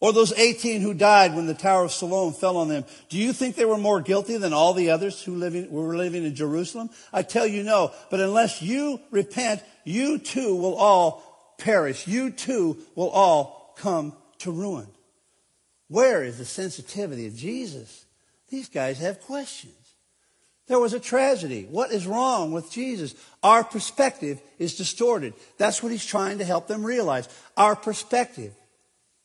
Or 0.00 0.12
those 0.12 0.32
18 0.32 0.80
who 0.80 0.94
died 0.94 1.34
when 1.34 1.46
the 1.46 1.54
Tower 1.54 1.84
of 1.84 1.92
Siloam 1.92 2.32
fell 2.32 2.56
on 2.56 2.68
them. 2.68 2.84
Do 3.08 3.18
you 3.18 3.32
think 3.32 3.56
they 3.56 3.64
were 3.64 3.78
more 3.78 4.00
guilty 4.00 4.36
than 4.36 4.52
all 4.52 4.72
the 4.72 4.90
others 4.90 5.20
who 5.22 5.34
living, 5.34 5.70
were 5.72 5.96
living 5.96 6.24
in 6.24 6.36
Jerusalem? 6.36 6.90
I 7.12 7.22
tell 7.22 7.46
you 7.46 7.64
no. 7.64 7.92
But 8.08 8.20
unless 8.20 8.62
you 8.62 9.00
repent, 9.10 9.60
you 9.84 10.18
too 10.18 10.54
will 10.54 10.76
all 10.76 11.54
perish. 11.58 12.06
You 12.06 12.30
too 12.30 12.78
will 12.94 13.10
all 13.10 13.74
come 13.78 14.14
to 14.38 14.52
ruin. 14.52 14.86
Where 15.88 16.22
is 16.22 16.38
the 16.38 16.44
sensitivity 16.44 17.26
of 17.26 17.34
Jesus? 17.34 18.04
These 18.50 18.68
guys 18.68 18.98
have 18.98 19.20
questions. 19.22 19.74
There 20.68 20.78
was 20.78 20.92
a 20.92 21.00
tragedy. 21.00 21.66
What 21.70 21.90
is 21.90 22.06
wrong 22.06 22.52
with 22.52 22.70
Jesus? 22.70 23.14
Our 23.42 23.64
perspective 23.64 24.40
is 24.58 24.76
distorted. 24.76 25.32
That's 25.56 25.82
what 25.82 25.92
he's 25.92 26.04
trying 26.04 26.38
to 26.38 26.44
help 26.44 26.68
them 26.68 26.84
realize. 26.84 27.28
Our 27.56 27.74
perspective 27.74 28.52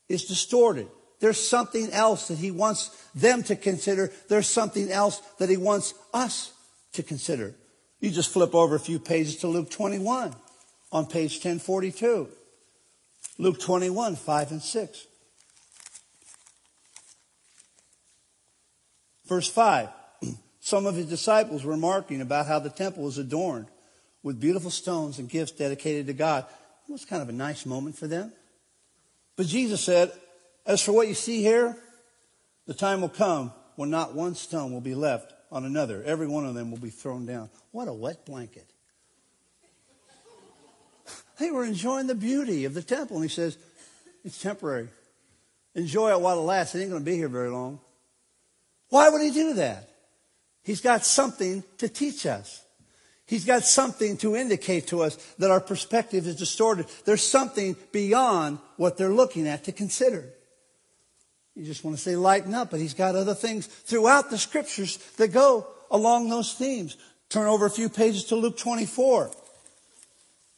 is 0.08 0.26
distorted. 0.26 0.88
There's 1.20 1.40
something 1.40 1.92
else 1.92 2.30
that 2.30 2.38
he 2.38 2.52
wants 2.52 2.90
them 3.14 3.44
to 3.44 3.56
consider. 3.56 4.12
There's 4.30 4.48
something 4.48 4.90
else 4.92 5.20
that 5.38 5.50
he 5.50 5.58
wants 5.58 5.94
us 6.14 6.54
to 6.94 7.04
consider. 7.04 7.54
You 8.00 8.10
just 8.10 8.32
flip 8.32 8.56
over 8.56 8.76
a 8.76 8.80
few 8.80 9.00
pages 9.00 9.38
to 9.38 9.48
Luke 9.48 9.70
21 9.70 10.34
on 10.92 11.06
page 11.06 11.36
1042. 11.36 12.30
Luke 13.38 13.60
21, 13.60 14.16
5 14.16 14.52
and 14.52 14.62
6. 14.62 15.08
Verse 19.26 19.48
5. 19.48 19.90
Some 20.66 20.86
of 20.86 20.96
his 20.96 21.08
disciples 21.08 21.66
were 21.66 21.74
remarking 21.74 22.22
about 22.22 22.48
how 22.48 22.58
the 22.58 22.70
temple 22.70 23.04
was 23.04 23.18
adorned 23.18 23.68
with 24.24 24.40
beautiful 24.40 24.72
stones 24.72 25.20
and 25.20 25.28
gifts 25.28 25.52
dedicated 25.52 26.08
to 26.08 26.14
God. 26.14 26.46
It 26.88 26.92
was 26.94 27.04
kind 27.04 27.22
of 27.22 27.28
a 27.28 27.34
nice 27.34 27.66
moment 27.66 27.98
for 27.98 28.08
them. 28.08 28.32
But 29.36 29.48
Jesus 29.48 29.82
said, 29.82 30.14
As 30.66 30.82
for 30.82 30.94
what 30.94 31.10
you 31.10 31.16
see 31.16 31.42
here, 31.42 31.76
the 32.66 32.74
time 32.74 33.02
will 33.02 33.10
come 33.10 33.52
when 33.76 33.90
not 33.90 34.16
one 34.16 34.36
stone 34.36 34.72
will 34.72 34.80
be 34.80 34.96
left 34.96 35.34
on 35.52 35.66
another. 35.66 36.02
Every 36.02 36.28
one 36.28 36.46
of 36.46 36.56
them 36.56 36.72
will 36.72 36.80
be 36.80 36.90
thrown 36.90 37.26
down. 37.26 37.50
What 37.72 37.90
a 37.90 37.94
wet 37.94 38.26
blanket. 38.26 38.72
They 41.40 41.52
were 41.52 41.66
enjoying 41.66 42.08
the 42.08 42.16
beauty 42.16 42.64
of 42.64 42.74
the 42.74 42.82
temple. 42.82 43.18
And 43.18 43.26
he 43.26 43.30
says, 43.30 43.58
It's 44.24 44.42
temporary. 44.42 44.88
Enjoy 45.76 46.12
it 46.12 46.22
while 46.22 46.40
it 46.40 46.44
lasts. 46.44 46.74
It 46.74 46.80
ain't 46.80 46.90
going 46.90 47.04
to 47.04 47.12
be 47.12 47.18
here 47.18 47.28
very 47.28 47.50
long. 47.50 47.82
Why 48.88 49.10
would 49.10 49.22
he 49.22 49.32
do 49.32 49.56
that? 49.56 49.90
He's 50.64 50.82
got 50.82 51.06
something 51.06 51.64
to 51.78 51.90
teach 51.90 52.26
us. 52.26 52.64
He's 53.26 53.46
got 53.46 53.64
something 53.64 54.18
to 54.18 54.36
indicate 54.36 54.88
to 54.88 55.02
us 55.02 55.16
that 55.40 55.52
our 55.52 55.62
perspective 55.62 56.28
is 56.28 56.36
distorted. 56.36 56.88
There's 57.06 57.24
something 57.24 57.76
beyond 57.92 58.60
what 58.78 58.98
they're 58.98 59.14
looking 59.14 59.48
at 59.48 59.66
to 59.66 59.72
consider. 59.72 60.26
You 61.56 61.66
just 61.66 61.84
want 61.84 61.96
to 61.98 62.02
say 62.02 62.16
lighten 62.16 62.54
up, 62.54 62.72
but 62.72 62.80
he's 62.80 62.94
got 62.94 63.16
other 63.16 63.36
things 63.36 63.68
throughout 63.68 64.30
the 64.30 64.38
scriptures 64.38 64.98
that 65.18 65.30
go 65.30 65.68
along 65.92 66.30
those 66.30 66.54
themes. 66.54 66.98
Turn 67.30 67.48
over 67.48 67.66
a 67.66 67.70
few 67.70 67.90
pages 67.90 68.26
to 68.26 68.36
Luke 68.36 68.58
24. 68.58 69.32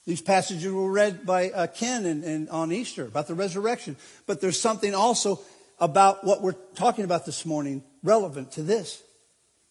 These 0.05 0.21
passages 0.21 0.71
were 0.71 0.91
read 0.91 1.25
by 1.25 1.49
uh, 1.49 1.67
Ken 1.67 2.05
and, 2.05 2.23
and 2.23 2.49
on 2.49 2.71
Easter 2.71 3.05
about 3.05 3.27
the 3.27 3.33
resurrection. 3.33 3.97
But 4.25 4.39
there's 4.39 4.59
something 4.59 4.93
also 4.93 5.39
about 5.79 6.23
what 6.23 6.41
we're 6.41 6.53
talking 6.75 7.05
about 7.05 7.25
this 7.25 7.45
morning 7.45 7.83
relevant 8.03 8.53
to 8.53 8.63
this. 8.63 9.01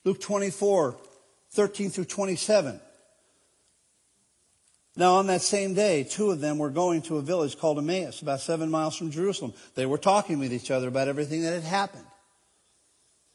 Luke 0.05 0.21
24, 0.21 0.97
13 1.51 1.91
through 1.91 2.05
27. 2.05 2.81
Now, 4.97 5.15
on 5.15 5.27
that 5.27 5.43
same 5.43 5.75
day, 5.75 6.05
two 6.05 6.31
of 6.31 6.41
them 6.41 6.59
were 6.59 6.71
going 6.71 7.03
to 7.03 7.17
a 7.17 7.23
village 7.23 7.59
called 7.59 7.79
Emmaus, 7.79 8.23
about 8.23 8.41
seven 8.41 8.71
miles 8.71 8.97
from 8.97 9.11
Jerusalem. 9.11 9.53
They 9.75 9.87
were 9.87 9.99
talking 9.99 10.39
with 10.39 10.53
each 10.53 10.71
other 10.71 10.87
about 10.87 11.09
everything 11.09 11.43
that 11.43 11.53
had 11.53 11.65
happened. 11.65 12.05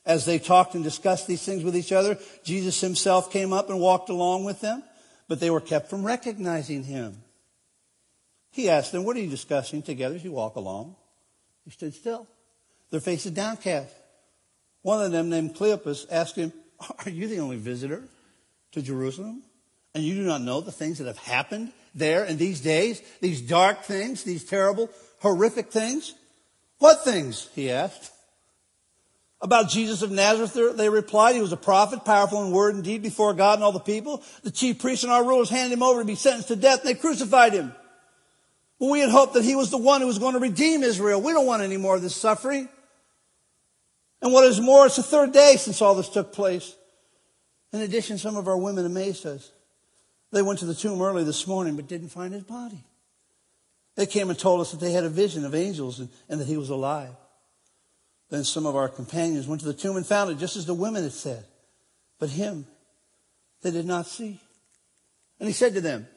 As 0.05 0.25
they 0.25 0.39
talked 0.39 0.75
and 0.75 0.83
discussed 0.83 1.27
these 1.27 1.43
things 1.43 1.63
with 1.63 1.75
each 1.75 1.91
other, 1.91 2.17
Jesus 2.43 2.79
himself 2.79 3.31
came 3.31 3.51
up 3.51 3.69
and 3.69 3.79
walked 3.79 4.09
along 4.09 4.45
with 4.45 4.61
them, 4.61 4.83
but 5.27 5.41
they 5.41 5.49
were 5.49 5.59
kept 5.59 5.89
from 5.89 6.05
recognizing 6.05 6.83
him. 6.83 7.17
He 8.51 8.69
asked 8.69 8.93
them, 8.93 9.03
What 9.03 9.17
are 9.17 9.19
you 9.19 9.29
discussing 9.29 9.81
together 9.81 10.15
as 10.15 10.23
you 10.23 10.31
walk 10.31 10.55
along? 10.55 10.95
They 11.65 11.71
stood 11.71 11.93
still, 11.93 12.25
their 12.89 13.01
faces 13.01 13.33
downcast. 13.33 13.93
One 14.81 15.03
of 15.03 15.11
them, 15.11 15.29
named 15.29 15.55
Cleopas, 15.55 16.05
asked 16.09 16.35
him, 16.35 16.53
Are 17.05 17.09
you 17.09 17.27
the 17.27 17.39
only 17.39 17.57
visitor 17.57 18.03
to 18.71 18.81
Jerusalem? 18.81 19.43
And 19.93 20.03
you 20.03 20.15
do 20.15 20.23
not 20.23 20.41
know 20.41 20.61
the 20.61 20.71
things 20.71 20.99
that 20.99 21.07
have 21.07 21.17
happened 21.17 21.71
there 21.95 22.23
in 22.23 22.37
these 22.37 22.61
days? 22.61 23.01
These 23.21 23.41
dark 23.41 23.83
things, 23.83 24.23
these 24.23 24.45
terrible, 24.45 24.89
horrific 25.19 25.71
things? 25.71 26.13
What 26.77 27.03
things? 27.03 27.49
He 27.55 27.69
asked. 27.69 28.11
About 29.41 29.69
Jesus 29.69 30.01
of 30.01 30.11
Nazareth, 30.11 30.75
they 30.75 30.89
replied, 30.89 31.35
he 31.35 31.41
was 31.41 31.53
a 31.53 31.57
prophet, 31.57 32.03
powerful 32.03 32.43
in 32.43 32.51
word 32.51 32.75
and 32.75 32.83
deed 32.83 33.01
before 33.01 33.33
God 33.33 33.55
and 33.55 33.63
all 33.63 33.71
the 33.71 33.79
people. 33.79 34.21
The 34.43 34.51
chief 34.51 34.79
priests 34.79 35.03
and 35.05 35.13
our 35.13 35.23
rulers 35.23 35.49
handed 35.49 35.73
him 35.73 35.83
over 35.83 36.01
to 36.01 36.05
be 36.05 36.15
sentenced 36.15 36.49
to 36.49 36.57
death, 36.57 36.81
and 36.81 36.89
they 36.89 36.99
crucified 36.99 37.53
him. 37.53 37.73
We 38.79 38.99
had 38.99 39.09
hoped 39.09 39.33
that 39.33 39.43
he 39.43 39.55
was 39.55 39.71
the 39.71 39.77
one 39.77 40.01
who 40.01 40.07
was 40.07 40.19
going 40.19 40.33
to 40.33 40.39
redeem 40.39 40.83
Israel. 40.83 41.21
We 41.21 41.31
don't 41.31 41.45
want 41.45 41.63
any 41.63 41.77
more 41.77 41.95
of 41.95 42.01
this 42.01 42.15
suffering. 42.15 42.67
And 44.21 44.33
what 44.33 44.45
is 44.45 44.59
more, 44.59 44.85
it's 44.85 44.97
the 44.97 45.03
third 45.03 45.31
day 45.31 45.55
since 45.57 45.81
all 45.81 45.95
this 45.95 46.09
took 46.09 46.33
place. 46.33 46.75
In 47.71 47.81
addition, 47.81 48.17
some 48.17 48.35
of 48.35 48.47
our 48.47 48.57
women 48.57 48.85
amazed 48.85 49.25
us. 49.25 49.51
They 50.31 50.41
went 50.41 50.59
to 50.59 50.65
the 50.65 50.75
tomb 50.75 51.01
early 51.01 51.23
this 51.23 51.47
morning 51.47 51.75
but 51.75 51.87
didn't 51.87 52.09
find 52.09 52.33
his 52.33 52.43
body. 52.43 52.83
They 53.95 54.05
came 54.05 54.29
and 54.29 54.37
told 54.37 54.61
us 54.61 54.71
that 54.71 54.79
they 54.79 54.91
had 54.91 55.03
a 55.03 55.09
vision 55.09 55.45
of 55.45 55.55
angels 55.55 55.99
and, 55.99 56.09
and 56.27 56.39
that 56.39 56.47
he 56.47 56.57
was 56.57 56.69
alive. 56.69 57.15
Then 58.29 58.43
some 58.43 58.65
of 58.65 58.75
our 58.75 58.87
companions 58.87 59.47
went 59.47 59.61
to 59.61 59.67
the 59.67 59.73
tomb 59.73 59.97
and 59.97 60.05
found 60.05 60.29
it 60.29 60.37
just 60.37 60.55
as 60.55 60.65
the 60.65 60.73
women 60.73 61.03
had 61.03 61.13
said. 61.13 61.45
But 62.19 62.29
him 62.29 62.65
they 63.61 63.71
did 63.71 63.85
not 63.85 64.07
see. 64.07 64.39
And 65.39 65.47
he 65.47 65.53
said 65.53 65.73
to 65.73 65.81
them, 65.81 66.07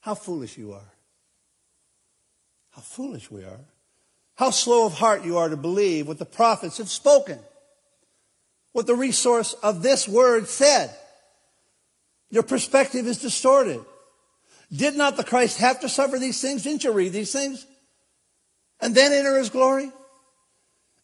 How 0.00 0.14
foolish 0.14 0.58
you 0.58 0.72
are. 0.72 0.92
How 2.70 2.82
foolish 2.82 3.30
we 3.30 3.44
are. 3.44 3.60
How 4.38 4.50
slow 4.50 4.86
of 4.86 4.94
heart 4.94 5.24
you 5.24 5.36
are 5.38 5.48
to 5.48 5.56
believe 5.56 6.06
what 6.06 6.20
the 6.20 6.24
prophets 6.24 6.78
have 6.78 6.88
spoken. 6.88 7.40
What 8.70 8.86
the 8.86 8.94
resource 8.94 9.52
of 9.64 9.82
this 9.82 10.06
word 10.06 10.46
said. 10.46 10.94
Your 12.30 12.44
perspective 12.44 13.08
is 13.08 13.18
distorted. 13.18 13.80
Did 14.72 14.94
not 14.94 15.16
the 15.16 15.24
Christ 15.24 15.58
have 15.58 15.80
to 15.80 15.88
suffer 15.88 16.20
these 16.20 16.40
things? 16.40 16.62
Didn't 16.62 16.84
you 16.84 16.92
read 16.92 17.12
these 17.12 17.32
things? 17.32 17.66
And 18.80 18.94
then 18.94 19.10
enter 19.10 19.36
his 19.36 19.50
glory? 19.50 19.90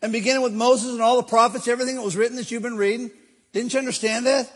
And 0.01 0.13
beginning 0.13 0.43
with 0.43 0.53
Moses 0.53 0.93
and 0.93 1.03
all 1.03 1.17
the 1.17 1.25
prophets, 1.25 1.67
everything 1.67 1.97
that 1.97 2.03
was 2.03 2.17
written 2.17 2.37
that 2.37 2.53
you've 2.53 2.63
been 2.63 2.77
reading? 2.77 3.11
Didn't 3.53 3.73
you 3.73 3.81
understand 3.81 4.27
that? 4.27 4.49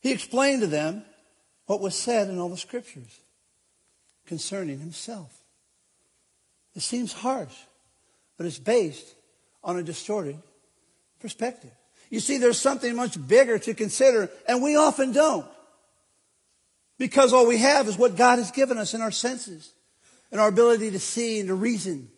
He 0.00 0.10
explained 0.10 0.62
to 0.62 0.66
them 0.66 1.04
what 1.66 1.80
was 1.80 1.94
said 1.94 2.28
in 2.28 2.40
all 2.40 2.48
the 2.48 2.56
scriptures 2.56 3.20
concerning 4.26 4.80
himself. 4.80 5.43
It 6.74 6.82
seems 6.82 7.12
harsh, 7.12 7.54
but 8.36 8.46
it's 8.46 8.58
based 8.58 9.14
on 9.62 9.78
a 9.78 9.82
distorted 9.82 10.36
perspective. 11.20 11.70
You 12.10 12.20
see, 12.20 12.38
there's 12.38 12.60
something 12.60 12.94
much 12.94 13.16
bigger 13.26 13.58
to 13.58 13.74
consider, 13.74 14.30
and 14.46 14.62
we 14.62 14.76
often 14.76 15.12
don't. 15.12 15.46
Because 16.98 17.32
all 17.32 17.46
we 17.46 17.58
have 17.58 17.88
is 17.88 17.98
what 17.98 18.16
God 18.16 18.38
has 18.38 18.50
given 18.50 18.78
us 18.78 18.94
in 18.94 19.00
our 19.00 19.10
senses 19.10 19.72
and 20.30 20.40
our 20.40 20.48
ability 20.48 20.92
to 20.92 21.00
see 21.00 21.40
and 21.40 21.48
to 21.48 21.54
reason. 21.54 22.08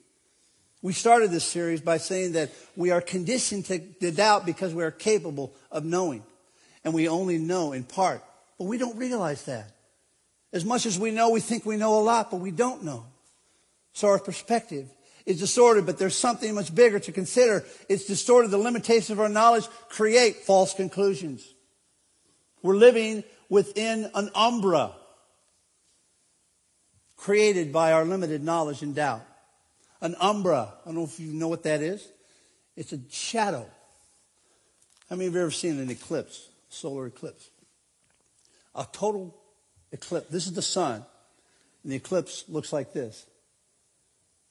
We 0.83 0.93
started 0.93 1.31
this 1.31 1.45
series 1.45 1.81
by 1.81 1.97
saying 1.97 2.33
that 2.33 2.51
we 2.77 2.91
are 2.91 3.01
conditioned 3.01 3.65
to, 3.67 3.79
to 3.79 4.11
doubt 4.11 4.45
because 4.45 4.75
we 4.75 4.85
are 4.85 4.91
capable 4.91 5.55
of 5.71 5.85
knowing. 5.85 6.23
And 6.85 6.95
we 6.95 7.09
only 7.09 7.39
know 7.39 7.73
in 7.73 7.85
part. 7.85 8.23
But 8.59 8.67
we 8.67 8.79
don't 8.79 8.97
realize 8.97 9.45
that. 9.47 9.71
As 10.53 10.65
much 10.65 10.87
as 10.87 10.99
we 10.99 11.11
know, 11.11 11.31
we 11.31 11.41
think 11.41 11.67
we 11.67 11.77
know 11.77 11.99
a 11.99 12.03
lot, 12.03 12.31
but 12.31 12.39
we 12.39 12.51
don't 12.51 12.85
know. 12.85 13.07
So 13.97 14.09
our 14.09 14.19
perspective 14.19 14.91
is 15.25 15.41
distorted, 15.41 15.87
but 15.87 15.97
there's 15.97 16.15
something 16.15 16.55
much 16.55 16.75
bigger 16.75 16.99
to 16.99 17.13
consider. 17.13 17.65
It's 17.89 18.05
distorted. 18.05 18.51
The 18.51 18.59
limitations 18.59 19.09
of 19.09 19.21
our 19.21 19.31
knowledge 19.31 19.67
create 19.89 20.37
false 20.43 20.75
conclusions. 20.75 21.55
We're 22.61 22.77
living 22.77 23.25
within 23.49 24.11
an 24.15 24.29
umbra 24.35 24.93
created 27.17 27.73
by 27.73 27.93
our 27.93 28.05
limited 28.05 28.45
knowledge 28.45 28.83
and 28.83 28.95
doubt. 28.95 29.23
An 30.03 30.15
umbra. 30.21 30.75
I 30.83 30.89
don't 30.89 30.97
know 30.97 31.05
if 31.05 31.19
you 31.19 31.33
know 31.33 31.49
what 31.49 31.63
that 31.63 31.81
is. 31.81 32.07
It's 32.77 32.93
a 32.93 32.99
shadow. 33.11 33.67
How 35.09 35.17
many 35.17 35.29
of 35.29 35.33
you 35.33 35.39
have 35.39 35.47
ever 35.47 35.51
seen 35.51 35.81
an 35.81 35.89
eclipse, 35.89 36.51
solar 36.69 37.07
eclipse? 37.07 37.49
A 38.75 38.87
total 38.93 39.35
eclipse. 39.91 40.29
This 40.29 40.47
is 40.47 40.53
the 40.53 40.61
sun, 40.61 41.03
and 41.83 41.93
the 41.93 41.97
eclipse 41.97 42.45
looks 42.47 42.75
like 42.75 42.93
this. 42.93 43.25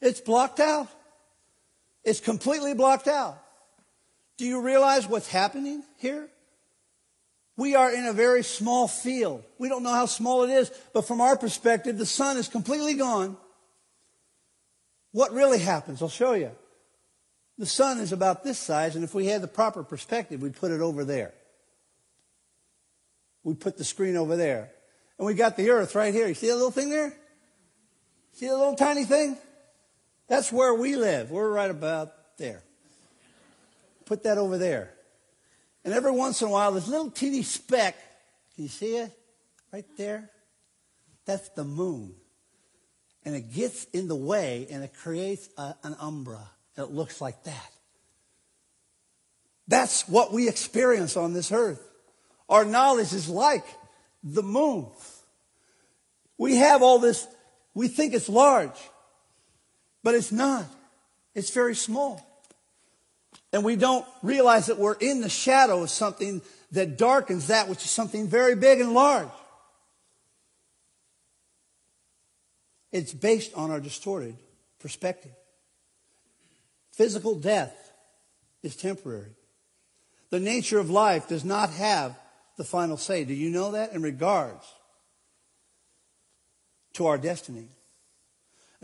It's 0.06 0.22
blocked 0.22 0.60
out. 0.60 0.88
It's 2.04 2.20
completely 2.20 2.76
blocked 2.76 3.08
out. 3.08 3.42
Do 4.38 4.46
you 4.46 4.62
realize 4.62 5.08
what's 5.08 5.28
happening 5.28 5.82
here? 5.98 6.30
We 7.58 7.74
are 7.74 7.92
in 7.92 8.06
a 8.06 8.14
very 8.14 8.44
small 8.44 8.88
field. 8.88 9.44
We 9.58 9.68
don't 9.68 9.82
know 9.82 9.94
how 9.94 10.06
small 10.06 10.44
it 10.44 10.52
is, 10.52 10.72
but 10.94 11.08
from 11.08 11.22
our 11.22 11.36
perspective, 11.36 11.98
the 11.98 12.06
sun 12.06 12.38
is 12.38 12.48
completely 12.48 12.94
gone. 12.94 13.36
what 15.12 15.32
really 15.34 15.60
happens? 15.60 16.04
I'll 16.04 16.10
show 16.10 16.34
you. 16.34 16.52
The 17.58 17.66
sun 17.66 18.00
is 18.00 18.12
about 18.12 18.44
this 18.44 18.60
size, 18.60 18.96
and 18.96 19.04
if 19.04 19.16
we 19.16 19.26
had 19.26 19.42
the 19.42 19.48
proper 19.48 19.82
perspective, 19.82 20.40
we'd 20.40 20.56
put 20.56 20.72
it 20.72 20.82
over 20.82 21.04
there. 21.04 21.34
We 23.44 23.56
put 23.56 23.78
the 23.78 23.86
screen 23.86 24.18
over 24.18 24.36
there. 24.36 24.70
And 25.18 25.26
we 25.26 25.34
got 25.34 25.58
the 25.58 25.72
earth 25.72 25.96
right 25.96 26.14
here. 26.14 26.28
You 26.28 26.36
see 26.36 26.48
that 26.48 26.56
little 26.56 26.70
thing 26.70 26.92
there? 26.92 27.18
See 28.34 28.48
that 28.48 28.58
little 28.58 28.76
tiny 28.76 29.06
thing? 29.06 29.38
That's 30.28 30.52
where 30.52 30.74
we 30.74 30.96
live. 30.96 31.32
We're 31.32 31.50
right 31.50 31.70
about 31.70 32.14
there. 32.38 32.64
Put 34.06 34.24
that 34.24 34.38
over 34.38 34.58
there. 34.58 34.92
And 35.84 35.94
every 35.94 36.12
once 36.12 36.42
in 36.42 36.48
a 36.48 36.52
while, 36.52 36.72
this 36.72 36.88
little 36.88 37.12
teeny 37.12 37.44
speck, 37.44 37.96
can 38.56 38.64
you 38.64 38.70
see 38.70 38.98
it? 38.98 39.12
Right 39.72 39.86
there? 39.98 40.30
That's 41.26 41.50
the 41.50 41.64
moon. 41.64 42.14
And 43.24 43.36
it 43.36 43.54
gets 43.54 43.86
in 43.86 44.08
the 44.08 44.16
way 44.16 44.68
and 44.70 44.84
it 44.84 44.94
creates 44.94 45.50
a, 45.58 45.76
an 45.84 45.96
umbra. 46.00 46.50
It 46.78 46.92
looks 46.92 47.22
like 47.22 47.44
that. 47.44 47.72
That's 49.68 50.08
what 50.08 50.32
we 50.32 50.48
experience 50.48 51.18
on 51.18 51.34
this 51.34 51.52
earth. 51.52 51.82
Our 52.50 52.66
knowledge 52.66 53.14
is 53.14 53.28
like 53.28 53.66
the 54.24 54.44
moon. 54.44 54.88
We 56.38 56.58
have 56.58 56.84
all 56.84 57.00
this, 57.00 57.28
we 57.74 57.88
think 57.88 58.14
it's 58.14 58.30
large, 58.30 58.78
but 60.06 60.14
it's 60.14 60.32
not. 60.32 60.66
It's 61.34 61.50
very 61.50 61.74
small. 61.74 62.22
And 63.52 63.66
we 63.66 63.76
don't 63.76 64.06
realize 64.22 64.68
that 64.68 64.78
we're 64.78 64.94
in 64.94 65.22
the 65.22 65.30
shadow 65.30 65.82
of 65.82 65.90
something 65.90 66.44
that 66.74 66.96
darkens 66.96 67.48
that 67.48 67.68
which 67.68 67.84
is 67.84 67.90
something 67.90 68.28
very 68.28 68.56
big 68.56 68.80
and 68.80 68.94
large. 68.94 69.28
It's 72.92 73.14
based 73.14 73.56
on 73.56 73.72
our 73.72 73.80
distorted 73.80 74.38
perspective. 74.78 75.32
Physical 76.92 77.34
death 77.34 77.76
is 78.62 78.76
temporary. 78.76 79.32
The 80.30 80.40
nature 80.40 80.78
of 80.78 80.92
life 80.92 81.28
does 81.28 81.44
not 81.44 81.72
have 81.72 82.16
the 82.58 82.64
final 82.64 82.98
say. 82.98 83.24
Do 83.24 83.34
you 83.34 83.50
know 83.50 83.72
that? 83.72 83.94
In 83.94 84.04
regards 84.04 84.66
to 86.94 87.08
our 87.08 87.18
destiny. 87.18 87.70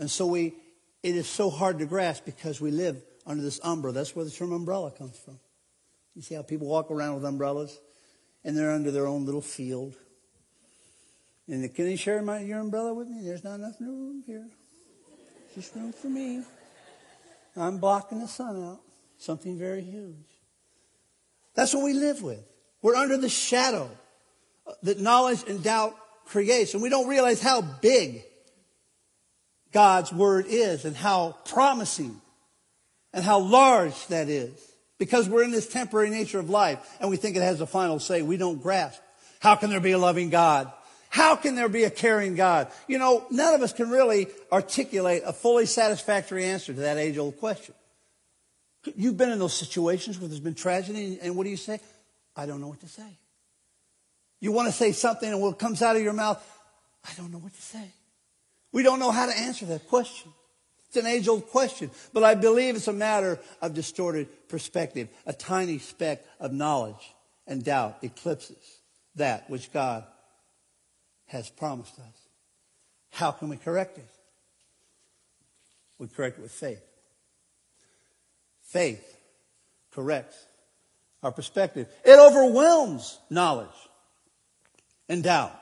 And 0.00 0.10
so 0.10 0.26
we, 0.26 0.54
it 1.02 1.16
is 1.16 1.28
so 1.28 1.50
hard 1.50 1.78
to 1.80 1.86
grasp 1.86 2.24
because 2.24 2.60
we 2.60 2.70
live 2.70 3.02
under 3.26 3.42
this 3.42 3.60
umbrella. 3.64 3.94
That's 3.94 4.14
where 4.14 4.24
the 4.24 4.30
term 4.30 4.52
umbrella 4.52 4.90
comes 4.90 5.16
from. 5.16 5.38
You 6.14 6.22
see 6.22 6.34
how 6.34 6.42
people 6.42 6.66
walk 6.66 6.90
around 6.90 7.14
with 7.14 7.24
umbrellas 7.24 7.80
and 8.44 8.56
they're 8.56 8.72
under 8.72 8.90
their 8.90 9.06
own 9.06 9.24
little 9.24 9.40
field. 9.40 9.94
And 11.48 11.74
can 11.74 11.90
you 11.90 11.96
share 11.96 12.22
my, 12.22 12.40
your 12.40 12.60
umbrella 12.60 12.94
with 12.94 13.08
me? 13.08 13.22
There's 13.22 13.44
not 13.44 13.56
enough 13.56 13.80
room 13.80 14.22
here. 14.26 14.46
Just 15.54 15.74
room 15.74 15.92
for 15.92 16.08
me. 16.08 16.42
I'm 17.56 17.78
blocking 17.78 18.20
the 18.20 18.28
sun 18.28 18.62
out. 18.64 18.80
Something 19.18 19.58
very 19.58 19.82
huge. 19.82 20.16
That's 21.54 21.74
what 21.74 21.84
we 21.84 21.92
live 21.92 22.22
with. 22.22 22.44
We're 22.80 22.96
under 22.96 23.16
the 23.16 23.28
shadow 23.28 23.90
that 24.82 25.00
knowledge 25.00 25.44
and 25.46 25.62
doubt 25.62 25.96
creates. 26.26 26.74
And 26.74 26.82
we 26.82 26.88
don't 26.88 27.08
realize 27.08 27.42
how 27.42 27.60
big 27.60 28.24
God's 29.72 30.12
word 30.12 30.46
is 30.48 30.84
and 30.84 30.96
how 30.96 31.36
promising 31.44 32.20
and 33.12 33.24
how 33.24 33.40
large 33.40 34.06
that 34.08 34.28
is. 34.28 34.52
Because 34.98 35.28
we're 35.28 35.42
in 35.42 35.50
this 35.50 35.66
temporary 35.66 36.10
nature 36.10 36.38
of 36.38 36.48
life 36.48 36.78
and 37.00 37.10
we 37.10 37.16
think 37.16 37.36
it 37.36 37.42
has 37.42 37.60
a 37.60 37.66
final 37.66 37.98
say. 37.98 38.22
We 38.22 38.36
don't 38.36 38.62
grasp. 38.62 39.00
How 39.40 39.56
can 39.56 39.70
there 39.70 39.80
be 39.80 39.92
a 39.92 39.98
loving 39.98 40.30
God? 40.30 40.72
How 41.08 41.36
can 41.36 41.56
there 41.56 41.68
be 41.68 41.84
a 41.84 41.90
caring 41.90 42.36
God? 42.36 42.70
You 42.88 42.98
know, 42.98 43.26
none 43.30 43.54
of 43.54 43.60
us 43.60 43.72
can 43.72 43.90
really 43.90 44.28
articulate 44.50 45.22
a 45.26 45.32
fully 45.32 45.66
satisfactory 45.66 46.44
answer 46.44 46.72
to 46.72 46.80
that 46.80 46.96
age 46.96 47.18
old 47.18 47.38
question. 47.38 47.74
You've 48.96 49.16
been 49.16 49.30
in 49.30 49.38
those 49.38 49.52
situations 49.52 50.18
where 50.18 50.28
there's 50.28 50.40
been 50.40 50.54
tragedy, 50.54 51.18
and 51.20 51.36
what 51.36 51.44
do 51.44 51.50
you 51.50 51.56
say? 51.56 51.80
I 52.34 52.46
don't 52.46 52.60
know 52.60 52.68
what 52.68 52.80
to 52.80 52.88
say. 52.88 53.18
You 54.40 54.52
want 54.52 54.68
to 54.68 54.72
say 54.72 54.92
something, 54.92 55.28
and 55.30 55.40
what 55.40 55.58
comes 55.58 55.82
out 55.82 55.96
of 55.96 56.02
your 56.02 56.14
mouth, 56.14 56.42
I 57.04 57.10
don't 57.16 57.30
know 57.30 57.38
what 57.38 57.54
to 57.54 57.62
say. 57.62 57.92
We 58.72 58.82
don't 58.82 58.98
know 58.98 59.10
how 59.10 59.26
to 59.26 59.38
answer 59.38 59.66
that 59.66 59.88
question. 59.88 60.32
It's 60.88 60.96
an 60.96 61.06
age 61.06 61.28
old 61.28 61.48
question, 61.48 61.90
but 62.12 62.22
I 62.22 62.34
believe 62.34 62.76
it's 62.76 62.88
a 62.88 62.92
matter 62.92 63.38
of 63.62 63.74
distorted 63.74 64.28
perspective. 64.48 65.08
A 65.24 65.32
tiny 65.32 65.78
speck 65.78 66.24
of 66.40 66.52
knowledge 66.52 67.14
and 67.46 67.64
doubt 67.64 67.98
eclipses 68.02 68.80
that 69.16 69.48
which 69.48 69.72
God 69.72 70.04
has 71.26 71.48
promised 71.48 71.98
us. 71.98 72.28
How 73.10 73.30
can 73.30 73.48
we 73.48 73.56
correct 73.56 73.98
it? 73.98 74.08
We 75.98 76.08
correct 76.08 76.38
it 76.38 76.42
with 76.42 76.52
faith. 76.52 76.82
Faith 78.64 79.16
corrects 79.94 80.36
our 81.22 81.32
perspective. 81.32 81.88
It 82.04 82.18
overwhelms 82.18 83.18
knowledge 83.30 83.68
and 85.08 85.22
doubt. 85.22 85.58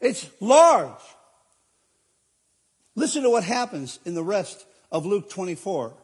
It's 0.00 0.28
large. 0.40 1.00
Listen 2.94 3.22
to 3.22 3.30
what 3.30 3.44
happens 3.44 3.98
in 4.04 4.14
the 4.14 4.22
rest 4.22 4.66
of 4.90 5.06
Luke 5.06 5.30
24, 5.30 5.94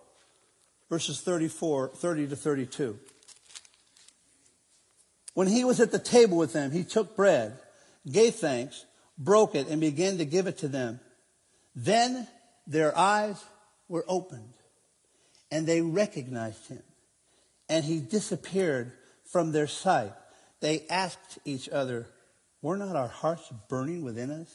verses 0.88 1.20
34, 1.20 1.88
30 1.88 2.28
to 2.28 2.36
32. 2.36 2.98
When 5.34 5.48
he 5.48 5.64
was 5.64 5.80
at 5.80 5.92
the 5.92 5.98
table 5.98 6.38
with 6.38 6.52
them, 6.52 6.70
he 6.70 6.84
took 6.84 7.14
bread 7.14 7.58
gave 8.10 8.36
thanks, 8.36 8.86
broke 9.18 9.54
it, 9.54 9.68
and 9.68 9.80
began 9.80 10.18
to 10.18 10.24
give 10.24 10.46
it 10.46 10.58
to 10.58 10.68
them. 10.68 11.00
Then 11.74 12.26
their 12.66 12.96
eyes 12.96 13.42
were 13.88 14.04
opened, 14.08 14.54
and 15.50 15.66
they 15.66 15.80
recognized 15.80 16.68
him, 16.68 16.82
and 17.68 17.84
he 17.84 18.00
disappeared 18.00 18.92
from 19.24 19.52
their 19.52 19.66
sight. 19.66 20.12
They 20.60 20.86
asked 20.88 21.38
each 21.44 21.68
other, 21.68 22.06
Were 22.62 22.76
not 22.76 22.96
our 22.96 23.08
hearts 23.08 23.52
burning 23.68 24.02
within 24.02 24.30
us 24.30 24.54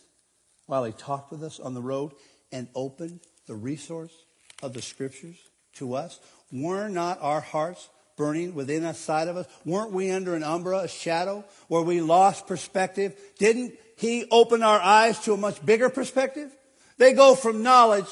while 0.65 0.83
he 0.83 0.91
talked 0.91 1.31
with 1.31 1.43
us 1.43 1.59
on 1.59 1.73
the 1.73 1.81
road 1.81 2.13
and 2.51 2.67
opened 2.75 3.19
the 3.47 3.55
resource 3.55 4.13
of 4.61 4.73
the 4.73 4.81
scriptures 4.81 5.37
to 5.75 5.95
us? 5.95 6.19
Were 6.51 6.87
not 6.87 7.19
our 7.21 7.41
hearts 7.41 7.89
burning 8.15 8.53
within 8.53 8.85
us, 8.85 8.99
side 8.99 9.27
of 9.27 9.37
us? 9.37 9.47
Weren't 9.65 9.91
we 9.91 10.11
under 10.11 10.35
an 10.35 10.43
umbra, 10.43 10.79
a 10.79 10.87
shadow, 10.87 11.43
where 11.67 11.81
we 11.81 11.99
lost 11.99 12.47
perspective? 12.47 13.15
Didn't 13.39 13.73
He 13.97 14.25
open 14.29 14.61
our 14.63 14.79
eyes 14.79 15.19
to 15.21 15.33
a 15.33 15.37
much 15.37 15.65
bigger 15.65 15.89
perspective? 15.89 16.55
They 16.97 17.13
go 17.13 17.35
from 17.35 17.63
knowledge 17.63 18.09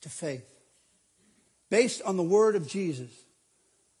to 0.00 0.08
faith, 0.08 0.48
based 1.68 2.00
on 2.02 2.16
the 2.16 2.22
word 2.22 2.56
of 2.56 2.66
Jesus 2.66 3.10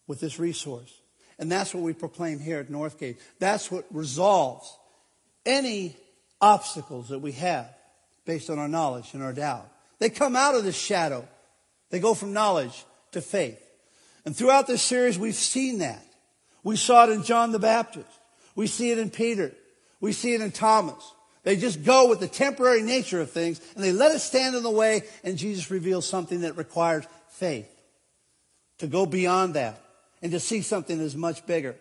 with 0.06 0.20
this 0.20 0.38
resource. 0.38 0.92
And 1.38 1.52
that's 1.52 1.74
what 1.74 1.82
we 1.82 1.92
proclaim 1.92 2.38
here 2.38 2.60
at 2.60 2.68
Northgate. 2.68 3.18
That's 3.38 3.70
what 3.70 3.84
resolves 3.90 4.78
any 5.44 5.94
obstacles 6.40 7.08
that 7.08 7.20
we 7.20 7.32
have 7.32 7.68
based 8.24 8.50
on 8.50 8.58
our 8.58 8.68
knowledge 8.68 9.14
and 9.14 9.22
our 9.22 9.32
doubt. 9.32 9.68
They 9.98 10.10
come 10.10 10.36
out 10.36 10.54
of 10.54 10.64
the 10.64 10.72
shadow. 10.72 11.26
They 11.90 12.00
go 12.00 12.14
from 12.14 12.32
knowledge 12.32 12.84
to 13.12 13.20
faith. 13.20 13.62
And 14.24 14.36
throughout 14.36 14.66
this 14.66 14.82
series, 14.82 15.18
we've 15.18 15.34
seen 15.34 15.78
that. 15.78 16.04
We 16.62 16.76
saw 16.76 17.04
it 17.04 17.10
in 17.10 17.22
John 17.22 17.52
the 17.52 17.58
Baptist. 17.58 18.10
We 18.56 18.66
see 18.66 18.90
it 18.90 18.98
in 18.98 19.10
Peter. 19.10 19.52
We 20.00 20.12
see 20.12 20.34
it 20.34 20.40
in 20.40 20.50
Thomas. 20.50 21.12
They 21.44 21.56
just 21.56 21.84
go 21.84 22.08
with 22.08 22.18
the 22.18 22.26
temporary 22.26 22.82
nature 22.82 23.20
of 23.20 23.30
things 23.30 23.60
and 23.76 23.84
they 23.84 23.92
let 23.92 24.12
it 24.12 24.18
stand 24.18 24.56
in 24.56 24.64
the 24.64 24.70
way 24.70 25.02
and 25.22 25.38
Jesus 25.38 25.70
reveals 25.70 26.04
something 26.04 26.40
that 26.40 26.56
requires 26.56 27.04
faith 27.28 27.70
to 28.78 28.88
go 28.88 29.06
beyond 29.06 29.54
that 29.54 29.80
and 30.22 30.32
to 30.32 30.40
see 30.40 30.60
something 30.60 30.98
that's 30.98 31.14
much 31.14 31.46
bigger. 31.46 31.76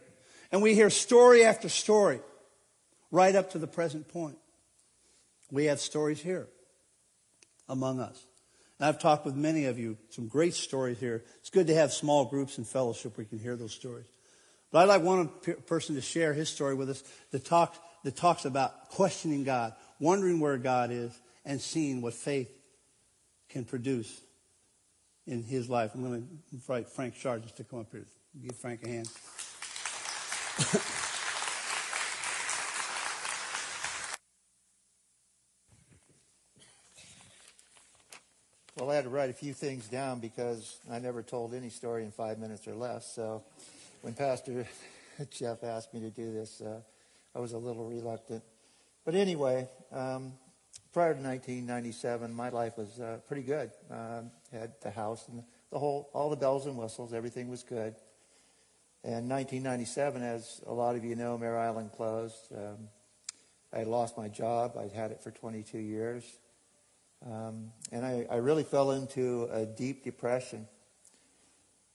And 0.52 0.62
we 0.62 0.76
hear 0.76 0.92
story 0.92 1.44
after 1.44 1.68
story 1.68 2.20
right 3.10 3.36
up 3.36 3.52
to 3.52 3.58
the 3.58 3.66
present 3.66 4.08
point. 4.08 4.38
We 5.56 5.66
have 5.66 5.80
stories 5.80 6.22
here 6.22 6.48
among 7.70 8.02
us. 8.02 8.26
And 8.78 8.88
I've 8.88 9.00
talked 9.00 9.26
with 9.26 9.36
many 9.36 9.66
of 9.66 9.80
you, 9.80 9.98
some 10.10 10.28
great 10.28 10.54
stories 10.54 11.00
here. 11.00 11.24
It's 11.40 11.50
good 11.50 11.68
to 11.68 11.76
have 11.76 11.94
small 11.94 12.26
groups 12.26 12.58
and 12.58 12.68
fellowship 12.68 13.18
where 13.18 13.24
you 13.24 13.30
can 13.30 13.40
hear 13.40 13.56
those 13.56 13.72
stories. 13.72 14.06
But 14.70 14.80
I'd 14.80 14.90
like 14.90 15.02
one 15.02 15.30
person 15.66 15.96
to 15.96 16.02
share 16.02 16.34
his 16.34 16.50
story 16.50 16.76
with 16.76 16.90
us 16.90 17.04
that 17.32 17.46
talks, 17.46 17.80
that 18.04 18.18
talks 18.18 18.44
about 18.44 18.90
questioning 18.90 19.46
God, 19.46 19.74
wondering 20.02 20.42
where 20.42 20.58
God 20.58 20.92
is, 20.92 21.18
and 21.46 21.62
seeing 21.62 22.02
what 22.02 22.14
faith 22.14 22.52
can 23.48 23.64
produce 23.64 24.20
in 25.26 25.42
his 25.42 25.70
life. 25.70 25.92
I'm 25.96 26.04
going 26.04 26.22
to 26.22 26.28
invite 26.52 26.90
Frank 26.90 27.16
Sargent 27.16 27.56
to 27.56 27.64
come 27.64 27.80
up 27.80 27.92
here. 27.94 28.06
Give 28.42 28.56
Frank 28.58 28.84
a 28.84 28.90
hand. 28.90 29.08
Well, 38.78 38.92
I 38.92 38.96
had 38.96 39.06
to 39.06 39.10
write 39.10 39.30
a 39.30 39.34
few 39.34 39.54
things 39.54 39.88
down 39.88 40.20
because 40.20 40.80
I 40.92 41.00
never 41.00 41.24
told 41.24 41.54
any 41.54 41.70
story 41.70 42.04
in 42.04 42.12
five 42.12 42.40
minutes 42.40 42.68
or 42.68 42.76
less. 42.76 43.10
So 43.10 43.42
when 44.02 44.14
Pastor 44.14 44.68
Jeff 45.32 45.64
asked 45.64 45.94
me 45.94 46.02
to 46.02 46.10
do 46.10 46.34
this, 46.34 46.60
uh, 46.60 46.82
I 47.34 47.40
was 47.40 47.54
a 47.54 47.58
little 47.58 47.86
reluctant. 47.86 48.44
But 49.06 49.16
anyway, 49.16 49.70
um, 49.94 50.34
prior 50.92 51.14
to 51.14 51.22
1997, 51.22 52.34
my 52.34 52.50
life 52.50 52.78
was 52.78 53.00
uh, 53.00 53.20
pretty 53.30 53.44
good. 53.44 53.72
Uh, 53.90 54.24
had 54.52 54.74
the 54.82 54.92
house 54.92 55.26
and 55.30 55.42
the 55.72 55.80
whole, 55.80 56.10
all 56.12 56.30
the 56.30 56.36
bells 56.36 56.66
and 56.66 56.76
whistles, 56.76 57.14
everything 57.14 57.48
was 57.48 57.64
good. 57.64 57.96
And 59.06 59.30
1997, 59.30 60.22
as 60.22 60.60
a 60.68 60.74
lot 60.74 60.98
of 60.98 61.06
you 61.06 61.16
know, 61.16 61.38
Mare 61.38 61.58
Island 61.58 61.94
closed. 61.94 62.52
Um, 62.54 62.90
I 63.72 63.84
lost 63.84 64.18
my 64.18 64.28
job. 64.28 64.76
I'd 64.78 64.92
had 64.92 65.12
it 65.12 65.24
for 65.24 65.32
22 65.32 65.78
years. 65.78 66.26
Um, 67.24 67.72
and 67.92 68.06
I, 68.06 68.28
I, 68.30 68.36
really 68.38 68.64
fell 68.64 68.92
into 68.92 69.50
a 69.52 69.66
deep 69.66 70.04
depression. 70.04 70.68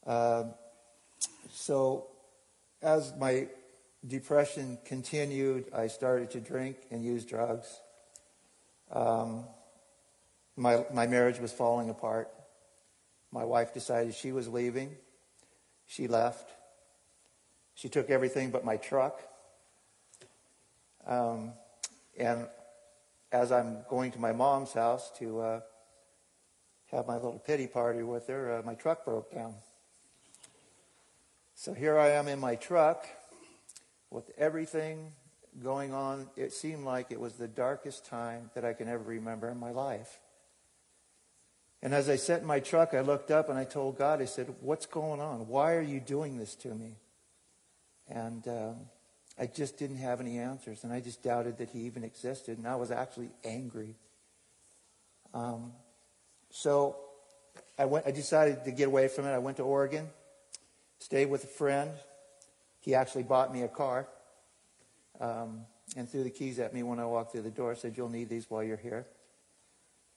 Um, 0.07 0.55
so 1.53 2.09
as 2.83 3.13
my 3.17 3.49
depression 4.07 4.79
continued, 4.85 5.67
I 5.75 5.87
started 5.87 6.31
to 6.33 6.41
drink 6.41 6.77
and 6.91 7.05
use 7.05 7.25
drugs. 7.25 7.69
Um, 8.91 9.45
my, 10.57 10.85
my 10.93 11.07
marriage 11.07 11.39
was 11.39 11.53
falling 11.53 11.91
apart. 11.91 12.29
My 13.31 13.45
wife 13.45 13.73
decided 13.73 14.15
she 14.15 14.33
was 14.33 14.49
leaving. 14.49 14.97
She 15.87 16.09
left. 16.09 16.51
She 17.75 17.89
took 17.89 18.11
everything 18.11 18.51
but 18.51 18.65
my 18.65 18.77
truck. 18.77 19.21
Um, 21.07 21.53
and 22.19 22.47
as 23.33 23.53
I'm 23.53 23.79
going 23.89 24.11
to 24.13 24.19
my 24.19 24.33
mom's 24.33 24.73
house 24.73 25.11
to 25.19 25.41
uh, 25.41 25.61
have 26.91 27.07
my 27.07 27.15
little 27.15 27.39
pity 27.39 27.67
party 27.67 28.03
with 28.03 28.27
her, 28.27 28.59
uh, 28.59 28.63
my 28.63 28.75
truck 28.75 29.05
broke 29.05 29.33
down. 29.33 29.55
So 31.55 31.73
here 31.75 31.99
I 31.99 32.11
am 32.11 32.27
in 32.27 32.41
my 32.41 32.57
truck 32.57 33.07
with 34.11 34.31
everything 34.39 35.13
going 35.63 35.93
on. 35.93 36.29
It 36.37 36.53
seemed 36.53 36.85
like 36.85 37.11
it 37.11 37.21
was 37.21 37.35
the 37.35 37.49
darkest 37.49 38.07
time 38.07 38.51
that 38.55 38.65
I 38.65 38.73
can 38.73 38.89
ever 38.89 39.05
remember 39.05 39.49
in 39.49 39.59
my 39.59 39.71
life. 39.71 40.19
And 41.83 41.95
as 41.95 42.09
I 42.09 42.17
sat 42.17 42.41
in 42.41 42.47
my 42.47 42.61
truck, 42.61 42.93
I 42.93 43.01
looked 43.01 43.31
up 43.31 43.49
and 43.49 43.59
I 43.59 43.65
told 43.65 43.97
God, 43.97 44.21
I 44.21 44.27
said, 44.27 44.55
What's 44.61 44.87
going 44.87 45.21
on? 45.21 45.49
Why 45.49 45.75
are 45.75 45.83
you 45.83 46.01
doing 46.01 46.37
this 46.37 46.55
to 46.57 46.75
me? 46.75 46.97
And 48.09 48.47
um, 48.49 48.77
I 49.41 49.47
just 49.47 49.79
didn't 49.79 49.97
have 49.97 50.21
any 50.21 50.39
answers. 50.39 50.85
And 50.85 50.93
I 50.93 51.01
just 51.01 51.23
doubted 51.23 51.59
that 51.59 51.71
He 51.71 51.81
even 51.81 52.05
existed. 52.05 52.59
And 52.59 52.69
I 52.69 52.77
was 52.77 52.91
actually 52.91 53.31
angry. 53.43 53.95
Um, 55.33 55.73
so 56.51 56.97
I, 57.79 57.87
went, 57.87 58.07
I 58.07 58.11
decided 58.11 58.65
to 58.65 58.71
get 58.71 58.89
away 58.89 59.09
from 59.09 59.25
it. 59.25 59.31
I 59.31 59.39
went 59.39 59.57
to 59.57 59.63
Oregon, 59.63 60.09
stayed 60.99 61.31
with 61.31 61.45
a 61.45 61.49
friend. 61.49 61.91
He 62.81 62.95
actually 62.95 63.23
bought 63.23 63.53
me 63.53 63.63
a 63.63 63.69
car 63.69 64.07
um, 65.21 65.63
and 65.97 66.09
threw 66.09 66.23
the 66.23 66.31
keys 66.31 66.59
at 66.59 66.75
me 66.75 66.83
when 66.83 66.99
I 66.99 67.07
walked 67.07 67.33
through 67.33 67.43
the 67.43 67.51
door. 67.51 67.75
Said, 67.75 67.97
You'll 67.97 68.11
need 68.11 68.29
these 68.29 68.51
while 68.51 68.63
you're 68.63 68.77
here. 68.77 69.07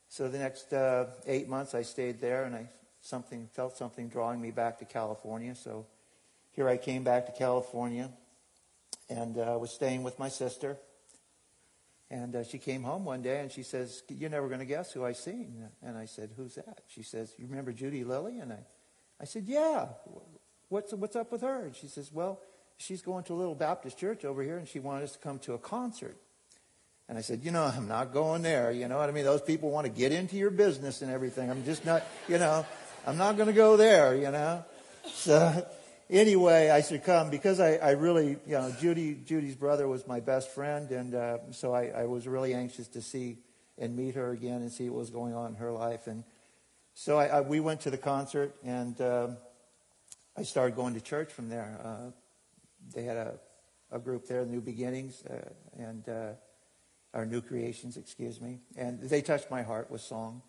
So 0.09 0.27
the 0.27 0.37
next 0.37 0.73
uh, 0.73 1.07
eight 1.25 1.47
months, 1.47 1.73
I 1.73 1.81
stayed 1.81 2.19
there, 2.21 2.43
and 2.43 2.55
I 2.55 2.67
something 3.01 3.49
felt 3.53 3.77
something 3.77 4.09
drawing 4.09 4.41
me 4.41 4.51
back 4.51 4.79
to 4.79 4.85
California. 4.85 5.55
So 5.55 5.85
here 6.51 6.67
I 6.67 6.77
came 6.77 7.03
back 7.03 7.25
to 7.25 7.31
California, 7.31 8.09
and 9.09 9.37
uh, 9.37 9.57
was 9.59 9.71
staying 9.71 10.03
with 10.03 10.19
my 10.19 10.29
sister. 10.29 10.77
And 12.09 12.35
uh, 12.35 12.43
she 12.43 12.57
came 12.57 12.83
home 12.83 13.05
one 13.05 13.21
day, 13.21 13.39
and 13.39 13.51
she 13.51 13.63
says, 13.63 14.03
"You're 14.09 14.29
never 14.29 14.47
going 14.47 14.59
to 14.59 14.65
guess 14.65 14.91
who 14.91 15.03
I 15.03 15.13
seen." 15.13 15.67
And 15.81 15.97
I 15.97 16.05
said, 16.05 16.31
"Who's 16.37 16.55
that?" 16.55 16.81
She 16.87 17.03
says, 17.03 17.33
"You 17.37 17.47
remember 17.47 17.71
Judy 17.71 18.03
Lilly?" 18.03 18.39
And 18.39 18.53
I, 18.53 18.59
I 19.19 19.25
said, 19.25 19.45
"Yeah." 19.45 19.87
What's 20.69 20.93
what's 20.93 21.15
up 21.15 21.31
with 21.31 21.41
her? 21.41 21.65
And 21.65 21.75
she 21.75 21.87
says, 21.87 22.11
"Well." 22.11 22.39
She's 22.77 23.03
going 23.03 23.23
to 23.25 23.33
a 23.33 23.35
little 23.35 23.55
Baptist 23.55 23.97
church 23.97 24.25
over 24.25 24.41
here, 24.43 24.57
and 24.57 24.67
she 24.67 24.79
wanted 24.79 25.03
us 25.03 25.13
to 25.13 25.19
come 25.19 25.39
to 25.39 25.53
a 25.53 25.57
concert. 25.57 26.17
And 27.07 27.17
I 27.17 27.21
said, 27.21 27.41
you 27.43 27.51
know, 27.51 27.63
I'm 27.63 27.87
not 27.87 28.11
going 28.11 28.41
there. 28.41 28.71
You 28.71 28.87
know 28.87 28.97
what 28.97 29.07
I 29.07 29.11
mean? 29.11 29.23
Those 29.23 29.41
people 29.41 29.69
want 29.69 29.85
to 29.85 29.91
get 29.91 30.11
into 30.11 30.35
your 30.35 30.49
business 30.49 31.01
and 31.01 31.11
everything. 31.11 31.49
I'm 31.49 31.63
just 31.65 31.85
not, 31.85 32.03
you 32.27 32.39
know, 32.39 32.65
I'm 33.05 33.17
not 33.17 33.37
going 33.37 33.47
to 33.47 33.53
go 33.53 33.77
there, 33.77 34.15
you 34.15 34.31
know. 34.31 34.65
So 35.07 35.65
anyway, 36.13 36.69
I 36.71 36.97
come 36.99 37.29
because 37.29 37.59
I, 37.59 37.75
I 37.75 37.91
really, 37.91 38.37
you 38.45 38.53
know, 38.53 38.73
Judy, 38.79 39.15
Judy's 39.25 39.55
brother 39.55 39.87
was 39.87 40.07
my 40.07 40.19
best 40.19 40.51
friend. 40.51 40.89
And 40.91 41.15
uh, 41.15 41.37
so 41.51 41.73
I, 41.73 41.87
I 41.87 42.05
was 42.05 42.27
really 42.27 42.53
anxious 42.53 42.87
to 42.89 43.01
see 43.01 43.39
and 43.77 43.95
meet 43.95 44.15
her 44.15 44.31
again 44.31 44.61
and 44.61 44.71
see 44.71 44.89
what 44.89 44.99
was 44.99 45.09
going 45.09 45.33
on 45.33 45.49
in 45.49 45.55
her 45.55 45.71
life. 45.71 46.07
And 46.07 46.23
so 46.93 47.17
I, 47.17 47.41
we 47.41 47.59
went 47.59 47.81
to 47.81 47.89
the 47.89 47.97
concert 47.97 48.55
and 48.63 48.99
um, 49.01 49.37
I 50.37 50.43
started 50.43 50.75
going 50.75 50.93
to 50.93 51.01
church 51.01 51.33
from 51.33 51.49
there. 51.49 51.79
Uh, 51.83 52.11
they 52.93 53.03
had 53.03 53.17
a, 53.17 53.33
a 53.91 53.99
group 53.99 54.27
there, 54.27 54.45
New 54.45 54.61
Beginnings, 54.61 55.23
uh, 55.25 55.49
and 55.77 56.07
uh, 56.07 56.31
or 57.13 57.25
New 57.25 57.41
Creations, 57.41 57.95
excuse 57.95 58.41
me, 58.41 58.59
and 58.75 58.99
they 58.99 59.21
touched 59.21 59.51
my 59.51 59.61
heart 59.61 59.91
with 59.91 60.01
song. 60.01 60.41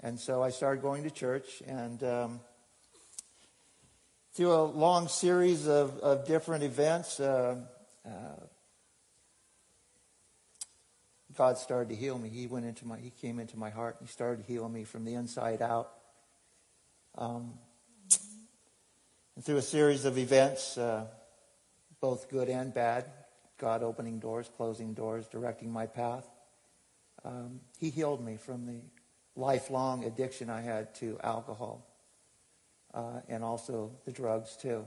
And 0.00 0.18
so 0.18 0.42
I 0.42 0.50
started 0.50 0.82
going 0.82 1.04
to 1.04 1.10
church, 1.10 1.62
and 1.66 2.02
um, 2.02 2.40
through 4.34 4.52
a 4.52 4.64
long 4.64 5.06
series 5.06 5.68
of, 5.68 5.96
of 6.00 6.26
different 6.26 6.64
events, 6.64 7.20
uh, 7.20 7.56
uh, 8.04 8.10
God 11.36 11.56
started 11.56 11.90
to 11.90 11.94
heal 11.94 12.18
me. 12.18 12.28
He 12.28 12.48
went 12.48 12.66
into 12.66 12.84
my, 12.84 12.98
He 12.98 13.10
came 13.10 13.38
into 13.38 13.56
my 13.56 13.70
heart. 13.70 13.96
He 14.00 14.08
started 14.08 14.44
healing 14.46 14.72
me 14.72 14.82
from 14.82 15.04
the 15.04 15.14
inside 15.14 15.62
out. 15.62 15.90
Um, 17.16 17.54
and 19.36 19.44
through 19.44 19.58
a 19.58 19.62
series 19.62 20.04
of 20.04 20.18
events, 20.18 20.76
uh, 20.78 21.06
both 22.00 22.28
good 22.28 22.48
and 22.48 22.74
bad, 22.74 23.04
God 23.58 23.84
opening 23.84 24.18
doors, 24.18 24.50
closing 24.56 24.94
doors, 24.94 25.28
directing 25.28 25.72
my 25.72 25.86
path. 25.86 26.28
Um, 27.24 27.60
he 27.78 27.90
healed 27.90 28.24
me 28.24 28.36
from 28.36 28.66
the 28.66 28.80
lifelong 29.36 30.04
addiction 30.04 30.50
I 30.50 30.60
had 30.60 30.92
to 30.96 31.18
alcohol 31.22 31.86
uh, 32.94 33.20
and 33.28 33.42
also 33.42 33.90
the 34.04 34.12
drugs, 34.12 34.56
too. 34.56 34.86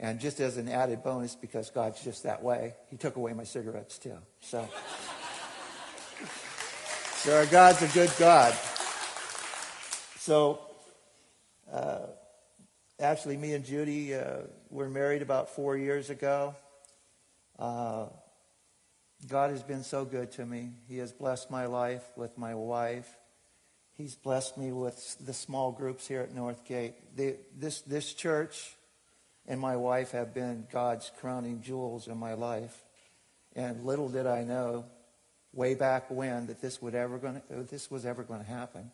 And 0.00 0.18
just 0.18 0.40
as 0.40 0.56
an 0.56 0.68
added 0.68 1.04
bonus, 1.04 1.36
because 1.36 1.70
God's 1.70 2.02
just 2.02 2.24
that 2.24 2.42
way, 2.42 2.74
He 2.88 2.96
took 2.96 3.16
away 3.16 3.32
my 3.32 3.44
cigarettes, 3.44 3.98
too. 3.98 4.18
So, 4.40 4.68
so 7.16 7.36
our 7.36 7.46
God's 7.46 7.82
a 7.82 7.88
good 7.88 8.10
God. 8.18 8.54
So, 10.18 10.58
uh, 11.70 12.06
actually, 12.98 13.36
me 13.36 13.52
and 13.52 13.64
Judy 13.64 14.14
uh, 14.14 14.38
were 14.70 14.88
married 14.88 15.22
about 15.22 15.50
four 15.50 15.76
years 15.76 16.10
ago. 16.10 16.54
Uh, 17.58 18.06
God 19.28 19.50
has 19.50 19.62
been 19.62 19.84
so 19.84 20.04
good 20.04 20.32
to 20.32 20.44
me. 20.44 20.70
He 20.88 20.98
has 20.98 21.12
blessed 21.12 21.50
my 21.50 21.66
life 21.66 22.02
with 22.16 22.36
my 22.36 22.54
wife. 22.54 23.08
He's 23.96 24.16
blessed 24.16 24.58
me 24.58 24.72
with 24.72 25.16
the 25.24 25.32
small 25.32 25.70
groups 25.70 26.08
here 26.08 26.20
at 26.20 26.34
Northgate. 26.34 26.94
The, 27.16 27.36
this, 27.56 27.80
this 27.82 28.12
church 28.12 28.74
and 29.46 29.60
my 29.60 29.76
wife 29.76 30.10
have 30.10 30.34
been 30.34 30.66
God's 30.72 31.12
crowning 31.20 31.62
jewels 31.62 32.08
in 32.08 32.18
my 32.18 32.34
life. 32.34 32.82
And 33.54 33.84
little 33.84 34.08
did 34.08 34.26
I 34.26 34.42
know 34.42 34.86
way 35.52 35.74
back 35.74 36.10
when 36.10 36.48
that 36.48 36.60
this, 36.60 36.82
would 36.82 36.96
ever 36.96 37.18
gonna, 37.18 37.42
this 37.70 37.88
was 37.88 38.04
ever 38.04 38.24
going 38.24 38.40
to 38.40 38.46
happen. 38.46 38.90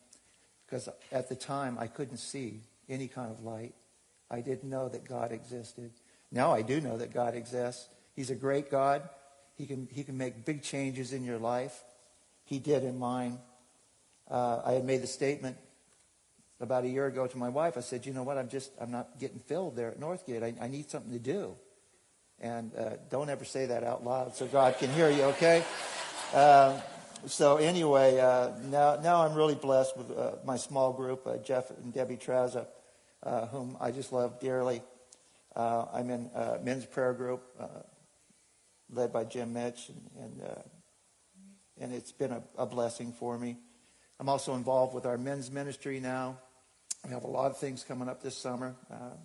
Because 0.66 0.88
at 1.10 1.30
the 1.30 1.34
time, 1.34 1.78
I 1.80 1.86
couldn't 1.86 2.18
see 2.18 2.60
any 2.88 3.08
kind 3.08 3.30
of 3.30 3.42
light. 3.42 3.74
I 4.30 4.42
didn't 4.42 4.68
know 4.68 4.88
that 4.90 5.08
God 5.08 5.32
existed. 5.32 5.92
Now 6.30 6.52
I 6.52 6.60
do 6.60 6.80
know 6.80 6.98
that 6.98 7.12
God 7.12 7.34
exists. 7.34 7.88
He's 8.14 8.30
a 8.30 8.34
great 8.34 8.70
God. 8.70 9.08
He 9.56 9.66
can, 9.66 9.88
he 9.90 10.04
can 10.04 10.18
make 10.18 10.44
big 10.44 10.62
changes 10.62 11.12
in 11.14 11.24
your 11.24 11.38
life. 11.38 11.82
He 12.44 12.58
did 12.58 12.84
in 12.84 12.98
mine. 12.98 13.38
Uh, 14.30 14.62
I 14.64 14.72
had 14.72 14.84
made 14.84 15.02
the 15.02 15.06
statement 15.06 15.56
about 16.60 16.84
a 16.84 16.88
year 16.88 17.06
ago 17.06 17.26
to 17.26 17.38
my 17.38 17.48
wife. 17.48 17.76
I 17.76 17.80
said, 17.80 18.06
you 18.06 18.12
know 18.12 18.22
what? 18.22 18.38
I'm 18.38 18.48
just, 18.48 18.70
I'm 18.80 18.90
not 18.90 19.18
getting 19.18 19.40
filled 19.40 19.76
there 19.76 19.88
at 19.88 19.98
Northgate. 19.98 20.42
I, 20.42 20.54
I 20.64 20.68
need 20.68 20.90
something 20.90 21.12
to 21.12 21.18
do. 21.18 21.56
And 22.40 22.74
uh, 22.74 22.90
don't 23.10 23.28
ever 23.28 23.44
say 23.44 23.66
that 23.66 23.84
out 23.84 24.04
loud 24.04 24.34
so 24.34 24.46
God 24.46 24.78
can 24.78 24.90
hear 24.90 25.10
you, 25.10 25.24
okay? 25.24 25.64
Uh, 26.32 26.80
so 27.26 27.56
anyway, 27.56 28.18
uh, 28.18 28.52
now, 28.70 28.96
now 29.02 29.26
I'm 29.26 29.34
really 29.34 29.54
blessed 29.54 29.96
with 29.96 30.16
uh, 30.16 30.32
my 30.44 30.56
small 30.56 30.92
group, 30.92 31.26
uh, 31.26 31.36
Jeff 31.38 31.70
and 31.70 31.92
Debbie 31.92 32.16
Traza, 32.16 32.66
whom 33.50 33.76
I 33.80 33.90
just 33.90 34.12
love 34.12 34.40
dearly. 34.40 34.82
I'm 35.54 36.08
in 36.08 36.30
a 36.34 36.58
men's 36.62 36.86
prayer 36.86 37.12
group 37.12 37.42
led 38.92 39.12
by 39.12 39.24
Jim 39.24 39.52
Mitch, 39.52 39.88
and 39.88 40.24
and, 40.24 40.42
uh, 40.42 40.62
and 41.78 41.94
it's 41.94 42.12
been 42.12 42.32
a, 42.32 42.42
a, 42.58 42.66
blessing 42.66 43.12
for 43.12 43.38
me. 43.38 43.56
I'm 44.20 44.28
also 44.28 44.54
involved 44.54 44.94
with 44.94 45.06
our 45.06 45.16
men's 45.16 45.50
ministry 45.50 45.98
now. 45.98 46.36
We 47.06 47.10
have 47.12 47.24
a 47.24 47.26
lot 47.26 47.50
of 47.50 47.56
things 47.56 47.82
coming 47.82 48.06
up 48.06 48.22
this 48.22 48.36
summer. 48.36 48.74
Uh, 48.92 49.16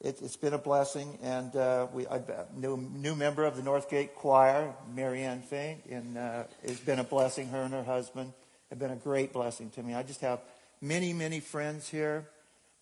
it, 0.00 0.18
has 0.20 0.34
been 0.34 0.54
a 0.54 0.58
blessing, 0.58 1.18
and 1.22 1.54
uh, 1.54 1.86
we 1.92 2.06
a 2.06 2.46
new 2.56 2.78
new 2.78 3.14
member 3.14 3.44
of 3.44 3.54
the 3.54 3.60
Northgate 3.60 4.14
Choir, 4.14 4.72
Marianne 4.94 5.42
Fink, 5.42 5.82
and 5.90 6.16
uh, 6.16 6.44
it's 6.62 6.80
been 6.80 7.00
a 7.00 7.04
blessing. 7.04 7.48
Her 7.48 7.64
and 7.64 7.74
her 7.74 7.84
husband 7.84 8.32
have 8.70 8.78
been 8.78 8.92
a 8.92 8.96
great 8.96 9.34
blessing 9.34 9.68
to 9.72 9.82
me. 9.82 9.92
I 9.92 10.02
just 10.02 10.22
have 10.22 10.40
many 10.80 11.12
many 11.12 11.40
friends 11.40 11.86
here. 11.86 12.26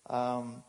Um, 0.09 0.63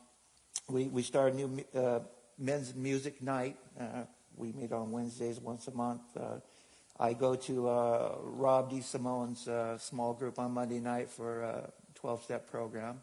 we 0.67 0.87
we 0.87 1.03
a 1.13 1.31
new 1.31 1.63
uh, 1.73 1.99
men's 2.37 2.75
music 2.75 3.23
night 3.23 3.55
uh, 3.79 4.03
we 4.35 4.51
meet 4.51 4.73
on 4.73 4.91
Wednesdays 4.91 5.39
once 5.39 5.69
a 5.69 5.71
month. 5.71 6.01
I 6.99 7.13
go 7.13 7.35
to 7.35 7.69
uh, 7.69 8.15
Rob 8.23 8.71
D. 8.71 8.81
Simone's 8.81 9.47
uh, 9.47 9.77
small 9.77 10.13
group 10.13 10.39
on 10.39 10.51
Monday 10.51 10.79
night 10.79 11.09
for 11.09 11.41
a 11.41 11.71
12 11.95 12.23
step 12.23 12.49
program. 12.49 13.01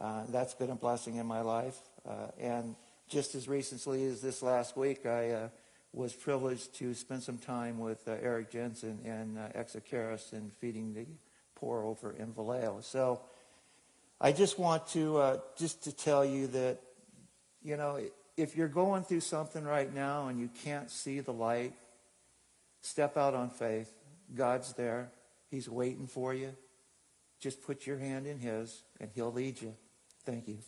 Uh, 0.00 0.22
that's 0.28 0.54
been 0.54 0.70
a 0.70 0.76
blessing 0.76 1.16
in 1.16 1.26
my 1.26 1.40
life. 1.40 1.76
Uh, 2.08 2.28
and 2.38 2.76
just 3.08 3.34
as 3.34 3.48
recently 3.48 4.04
as 4.04 4.20
this 4.20 4.40
last 4.40 4.76
week, 4.76 5.04
I 5.04 5.30
uh, 5.30 5.48
was 5.92 6.12
privileged 6.12 6.74
to 6.76 6.94
spend 6.94 7.24
some 7.24 7.38
time 7.38 7.80
with 7.80 8.06
uh, 8.06 8.12
Eric 8.22 8.52
Jensen 8.52 9.00
and 9.04 9.36
uh, 9.36 9.48
Exocaris 9.58 10.32
and 10.32 10.52
feeding 10.52 10.94
the 10.94 11.06
poor 11.56 11.82
over 11.82 12.12
in 12.12 12.32
Vallejo. 12.32 12.78
So 12.82 13.20
I 14.20 14.30
just 14.30 14.60
want 14.60 14.86
to 14.88 15.40
just 15.56 15.82
to 15.84 15.92
tell 15.92 16.24
you 16.24 16.46
that, 16.48 16.78
you 17.64 17.76
know, 17.76 17.98
if 18.36 18.56
you're 18.56 18.68
going 18.68 19.02
through 19.02 19.20
something 19.20 19.64
right 19.64 19.92
now 19.92 20.28
and 20.28 20.38
you 20.38 20.48
can't 20.62 20.88
see 20.88 21.18
the 21.18 21.32
light, 21.32 21.72
step 22.80 23.16
out 23.16 23.34
on 23.34 23.50
faith. 23.50 23.92
God's 24.34 24.72
there. 24.74 25.10
He's 25.50 25.68
waiting 25.68 26.06
for 26.06 26.34
you. 26.34 26.54
Just 27.40 27.62
put 27.62 27.86
your 27.86 27.98
hand 27.98 28.26
in 28.26 28.38
His, 28.38 28.82
and 29.00 29.10
He'll 29.14 29.32
lead 29.32 29.60
you. 29.62 29.74
Thank 30.24 30.48
you. 30.48 30.58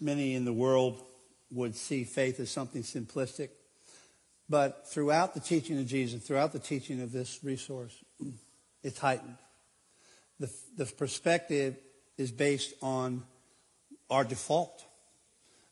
Many 0.00 0.34
in 0.34 0.44
the 0.44 0.52
world 0.52 1.02
would 1.50 1.74
see 1.74 2.04
faith 2.04 2.38
as 2.40 2.50
something 2.50 2.82
simplistic. 2.82 3.50
But 4.48 4.88
throughout 4.88 5.34
the 5.34 5.40
teaching 5.40 5.78
of 5.78 5.86
Jesus, 5.86 6.22
throughout 6.22 6.52
the 6.52 6.58
teaching 6.58 7.02
of 7.02 7.12
this 7.12 7.40
resource, 7.42 7.94
it's 8.82 8.98
heightened. 8.98 9.36
The, 10.40 10.50
the 10.76 10.86
perspective 10.86 11.76
is 12.16 12.30
based 12.30 12.74
on 12.82 13.24
our 14.10 14.24
default. 14.24 14.84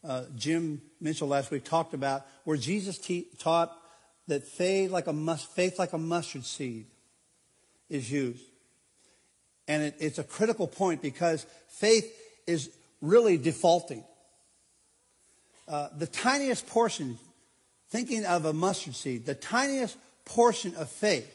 Uh, 0.02 0.24
Jim 0.36 0.82
Mitchell 1.00 1.28
last 1.28 1.50
week 1.50 1.64
talked 1.64 1.94
about 1.94 2.26
where 2.44 2.56
Jesus 2.56 2.98
te- 2.98 3.28
taught 3.38 3.76
that 4.28 4.44
faith 4.44 4.90
like, 4.90 5.06
a 5.06 5.12
mus- 5.12 5.44
faith 5.44 5.78
like 5.78 5.92
a 5.92 5.98
mustard 5.98 6.44
seed 6.44 6.86
is 7.88 8.10
used. 8.10 8.44
And 9.68 9.82
it, 9.82 9.96
it's 9.98 10.18
a 10.18 10.24
critical 10.24 10.66
point 10.66 11.02
because 11.02 11.46
faith 11.68 12.12
is 12.46 12.70
really 13.00 13.36
defaulting. 13.36 14.04
Uh, 15.68 15.88
the 15.96 16.06
tiniest 16.06 16.66
portion, 16.68 17.18
thinking 17.90 18.24
of 18.24 18.44
a 18.44 18.52
mustard 18.52 18.94
seed, 18.94 19.26
the 19.26 19.34
tiniest 19.34 19.96
portion 20.24 20.74
of 20.76 20.88
faith, 20.88 21.32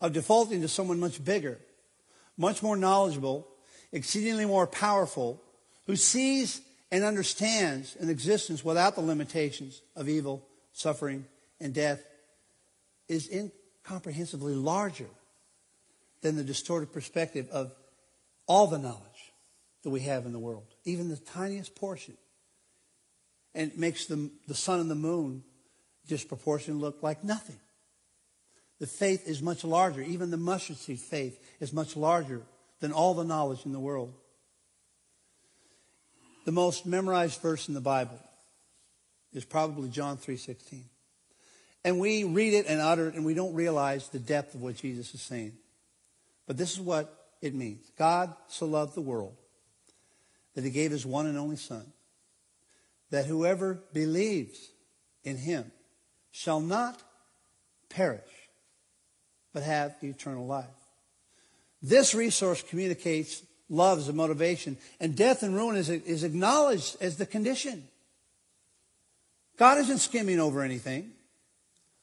of 0.00 0.12
defaulting 0.12 0.62
to 0.62 0.68
someone 0.68 1.00
much 1.00 1.22
bigger, 1.22 1.58
much 2.36 2.62
more 2.62 2.76
knowledgeable, 2.76 3.46
exceedingly 3.92 4.44
more 4.44 4.66
powerful, 4.66 5.40
who 5.86 5.96
sees 5.96 6.60
and 6.90 7.04
understands 7.04 7.96
an 7.96 8.10
existence 8.10 8.64
without 8.64 8.94
the 8.94 9.00
limitations 9.00 9.82
of 9.96 10.08
evil, 10.08 10.46
suffering, 10.72 11.26
and 11.60 11.74
death, 11.74 12.04
is 13.08 13.28
incomprehensibly 13.28 14.54
larger 14.54 15.08
than 16.22 16.36
the 16.36 16.44
distorted 16.44 16.92
perspective 16.92 17.48
of 17.50 17.74
all 18.46 18.66
the 18.66 18.78
knowledge 18.78 19.32
that 19.82 19.90
we 19.90 20.00
have 20.00 20.26
in 20.26 20.32
the 20.32 20.38
world, 20.38 20.66
even 20.84 21.08
the 21.08 21.16
tiniest 21.16 21.74
portion 21.74 22.16
and 23.54 23.72
it 23.72 23.78
makes 23.78 24.06
the, 24.06 24.30
the 24.48 24.54
sun 24.54 24.80
and 24.80 24.90
the 24.90 24.96
moon 24.96 25.42
disproportionately 26.06 26.80
look 26.80 27.02
like 27.02 27.22
nothing. 27.22 27.58
The 28.80 28.86
faith 28.86 29.26
is 29.28 29.40
much 29.40 29.64
larger. 29.64 30.02
Even 30.02 30.30
the 30.30 30.36
mustard 30.36 30.76
seed 30.76 31.00
faith 31.00 31.38
is 31.60 31.72
much 31.72 31.96
larger 31.96 32.42
than 32.80 32.92
all 32.92 33.14
the 33.14 33.24
knowledge 33.24 33.64
in 33.64 33.72
the 33.72 33.80
world. 33.80 34.12
The 36.44 36.52
most 36.52 36.84
memorized 36.84 37.40
verse 37.40 37.68
in 37.68 37.74
the 37.74 37.80
Bible 37.80 38.20
is 39.32 39.44
probably 39.44 39.88
John 39.88 40.18
3:16. 40.18 40.84
And 41.84 42.00
we 42.00 42.24
read 42.24 42.54
it 42.54 42.66
and 42.66 42.80
utter 42.80 43.08
it 43.08 43.14
and 43.14 43.24
we 43.24 43.34
don't 43.34 43.54
realize 43.54 44.08
the 44.08 44.18
depth 44.18 44.54
of 44.54 44.62
what 44.62 44.76
Jesus 44.76 45.14
is 45.14 45.22
saying. 45.22 45.56
But 46.46 46.56
this 46.56 46.72
is 46.72 46.80
what 46.80 47.36
it 47.40 47.54
means. 47.54 47.90
God 47.96 48.34
so 48.48 48.66
loved 48.66 48.94
the 48.94 49.00
world 49.00 49.36
that 50.54 50.64
he 50.64 50.70
gave 50.70 50.90
his 50.90 51.06
one 51.06 51.26
and 51.26 51.38
only 51.38 51.56
son 51.56 51.92
that 53.10 53.26
whoever 53.26 53.74
believes 53.92 54.70
in 55.22 55.36
him 55.36 55.70
shall 56.32 56.60
not 56.60 57.00
perish, 57.88 58.28
but 59.54 59.62
have 59.62 59.94
eternal 60.02 60.46
life. 60.46 60.66
This 61.80 62.14
resource 62.14 62.62
communicates 62.62 63.42
love 63.70 63.98
as 63.98 64.08
a 64.08 64.12
motivation, 64.12 64.76
and 65.00 65.16
death 65.16 65.42
and 65.42 65.54
ruin 65.54 65.76
is, 65.76 65.88
is 65.88 66.24
acknowledged 66.24 66.96
as 67.00 67.16
the 67.16 67.24
condition. 67.24 67.84
God 69.56 69.78
isn't 69.78 69.98
skimming 69.98 70.40
over 70.40 70.62
anything. 70.62 71.12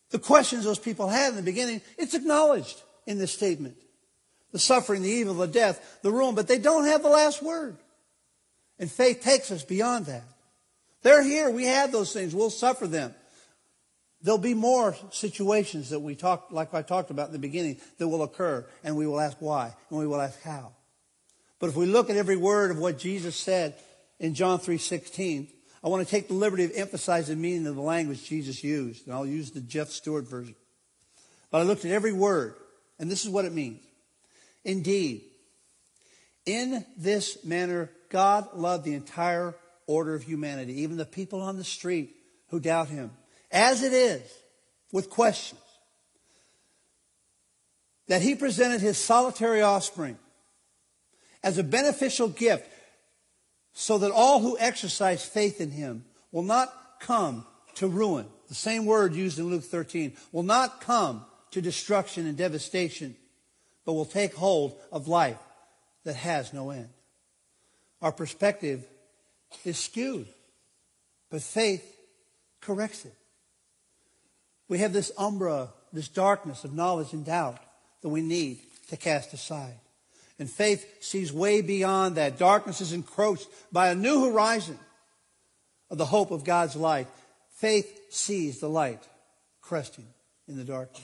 The 0.09 0.19
questions 0.19 0.63
those 0.63 0.79
people 0.79 1.07
had 1.07 1.29
in 1.29 1.35
the 1.35 1.41
beginning, 1.41 1.81
it's 1.97 2.13
acknowledged 2.13 2.81
in 3.05 3.17
this 3.17 3.33
statement. 3.33 3.75
The 4.51 4.59
suffering, 4.59 5.01
the 5.01 5.09
evil, 5.09 5.33
the 5.33 5.47
death, 5.47 5.99
the 6.01 6.11
ruin, 6.11 6.35
but 6.35 6.47
they 6.47 6.57
don't 6.57 6.85
have 6.85 7.03
the 7.03 7.09
last 7.09 7.41
word. 7.41 7.77
And 8.79 8.91
faith 8.91 9.21
takes 9.21 9.51
us 9.51 9.63
beyond 9.63 10.07
that. 10.07 10.23
They're 11.03 11.23
here. 11.23 11.49
We 11.49 11.65
have 11.65 11.91
those 11.91 12.13
things. 12.13 12.35
We'll 12.35 12.49
suffer 12.49 12.87
them. 12.87 13.13
There'll 14.23 14.37
be 14.37 14.53
more 14.53 14.95
situations 15.09 15.89
that 15.89 15.99
we 15.99 16.15
talked, 16.15 16.51
like 16.51 16.73
I 16.73 16.83
talked 16.83 17.09
about 17.09 17.27
in 17.27 17.33
the 17.33 17.39
beginning, 17.39 17.77
that 17.97 18.07
will 18.07 18.23
occur, 18.23 18.65
and 18.83 18.95
we 18.95 19.07
will 19.07 19.19
ask 19.19 19.37
why, 19.39 19.73
and 19.89 19.99
we 19.99 20.05
will 20.05 20.21
ask 20.21 20.41
how. 20.43 20.73
But 21.59 21.69
if 21.69 21.75
we 21.75 21.85
look 21.85 22.09
at 22.09 22.17
every 22.17 22.37
word 22.37 22.71
of 22.71 22.77
what 22.77 22.99
Jesus 22.99 23.35
said 23.35 23.75
in 24.19 24.33
John 24.33 24.59
3.16, 24.59 25.47
I 25.83 25.89
want 25.89 26.05
to 26.05 26.09
take 26.09 26.27
the 26.27 26.35
liberty 26.35 26.63
of 26.63 26.71
emphasizing 26.75 27.35
the 27.35 27.41
meaning 27.41 27.65
of 27.65 27.75
the 27.75 27.81
language 27.81 28.27
Jesus 28.27 28.63
used, 28.63 29.07
and 29.07 29.15
I'll 29.15 29.25
use 29.25 29.51
the 29.51 29.61
Jeff 29.61 29.89
Stewart 29.89 30.27
version. 30.27 30.55
But 31.49 31.59
I 31.59 31.63
looked 31.63 31.85
at 31.85 31.91
every 31.91 32.13
word, 32.13 32.55
and 32.99 33.09
this 33.09 33.25
is 33.25 33.29
what 33.29 33.45
it 33.45 33.53
means. 33.53 33.81
Indeed, 34.63 35.23
in 36.45 36.85
this 36.97 37.43
manner, 37.43 37.89
God 38.09 38.53
loved 38.53 38.85
the 38.85 38.93
entire 38.93 39.55
order 39.87 40.13
of 40.13 40.23
humanity, 40.23 40.81
even 40.81 40.97
the 40.97 41.05
people 41.05 41.41
on 41.41 41.57
the 41.57 41.63
street 41.63 42.15
who 42.49 42.59
doubt 42.59 42.89
him, 42.89 43.11
as 43.51 43.83
it 43.83 43.93
is 43.93 44.21
with 44.91 45.09
questions, 45.09 45.59
that 48.07 48.21
he 48.21 48.35
presented 48.35 48.81
his 48.81 48.97
solitary 48.97 49.61
offspring 49.61 50.17
as 51.43 51.57
a 51.57 51.63
beneficial 51.63 52.27
gift 52.27 52.67
so 53.73 53.97
that 53.99 54.11
all 54.11 54.39
who 54.39 54.57
exercise 54.59 55.25
faith 55.25 55.61
in 55.61 55.71
him 55.71 56.05
will 56.31 56.43
not 56.43 56.73
come 56.99 57.45
to 57.75 57.87
ruin. 57.87 58.25
The 58.49 58.55
same 58.55 58.85
word 58.85 59.15
used 59.15 59.39
in 59.39 59.49
Luke 59.49 59.63
13 59.63 60.13
will 60.31 60.43
not 60.43 60.81
come 60.81 61.25
to 61.51 61.61
destruction 61.61 62.27
and 62.27 62.37
devastation, 62.37 63.15
but 63.85 63.93
will 63.93 64.05
take 64.05 64.33
hold 64.35 64.77
of 64.91 65.07
life 65.07 65.39
that 66.03 66.15
has 66.15 66.53
no 66.53 66.71
end. 66.71 66.89
Our 68.01 68.11
perspective 68.11 68.85
is 69.63 69.77
skewed, 69.77 70.27
but 71.29 71.41
faith 71.41 71.97
corrects 72.59 73.05
it. 73.05 73.13
We 74.71 74.77
have 74.77 74.93
this 74.93 75.11
umbra, 75.17 75.67
this 75.91 76.07
darkness 76.07 76.63
of 76.63 76.73
knowledge 76.73 77.11
and 77.11 77.25
doubt 77.25 77.57
that 78.03 78.07
we 78.07 78.21
need 78.21 78.59
to 78.87 78.95
cast 78.95 79.33
aside. 79.33 79.75
And 80.39 80.49
faith 80.49 81.03
sees 81.03 81.33
way 81.33 81.59
beyond 81.59 82.15
that. 82.15 82.39
Darkness 82.39 82.79
is 82.79 82.93
encroached 82.93 83.49
by 83.73 83.89
a 83.89 83.95
new 83.95 84.23
horizon 84.31 84.79
of 85.89 85.97
the 85.97 86.05
hope 86.05 86.31
of 86.31 86.45
God's 86.45 86.77
light. 86.77 87.07
Faith 87.57 88.13
sees 88.13 88.61
the 88.61 88.69
light 88.69 89.05
cresting 89.59 90.07
in 90.47 90.55
the 90.55 90.63
darkness. 90.63 91.03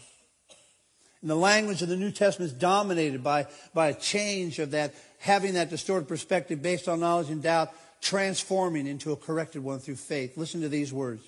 And 1.19 1.29
the 1.29 1.35
language 1.35 1.81
of 1.81 1.89
the 1.89 1.97
New 1.97 2.11
Testament 2.11 2.53
is 2.53 2.57
dominated 2.57 3.21
by, 3.21 3.47
by 3.73 3.87
a 3.87 3.93
change 3.93 4.59
of 4.59 4.71
that, 4.71 4.95
having 5.19 5.55
that 5.55 5.69
distorted 5.69 6.07
perspective 6.07 6.61
based 6.61 6.87
on 6.87 7.01
knowledge 7.01 7.29
and 7.29 7.43
doubt 7.43 7.73
transforming 7.99 8.87
into 8.87 9.11
a 9.11 9.17
corrected 9.17 9.61
one 9.61 9.79
through 9.79 9.95
faith. 9.95 10.37
Listen 10.37 10.61
to 10.61 10.69
these 10.69 10.93
words 10.93 11.21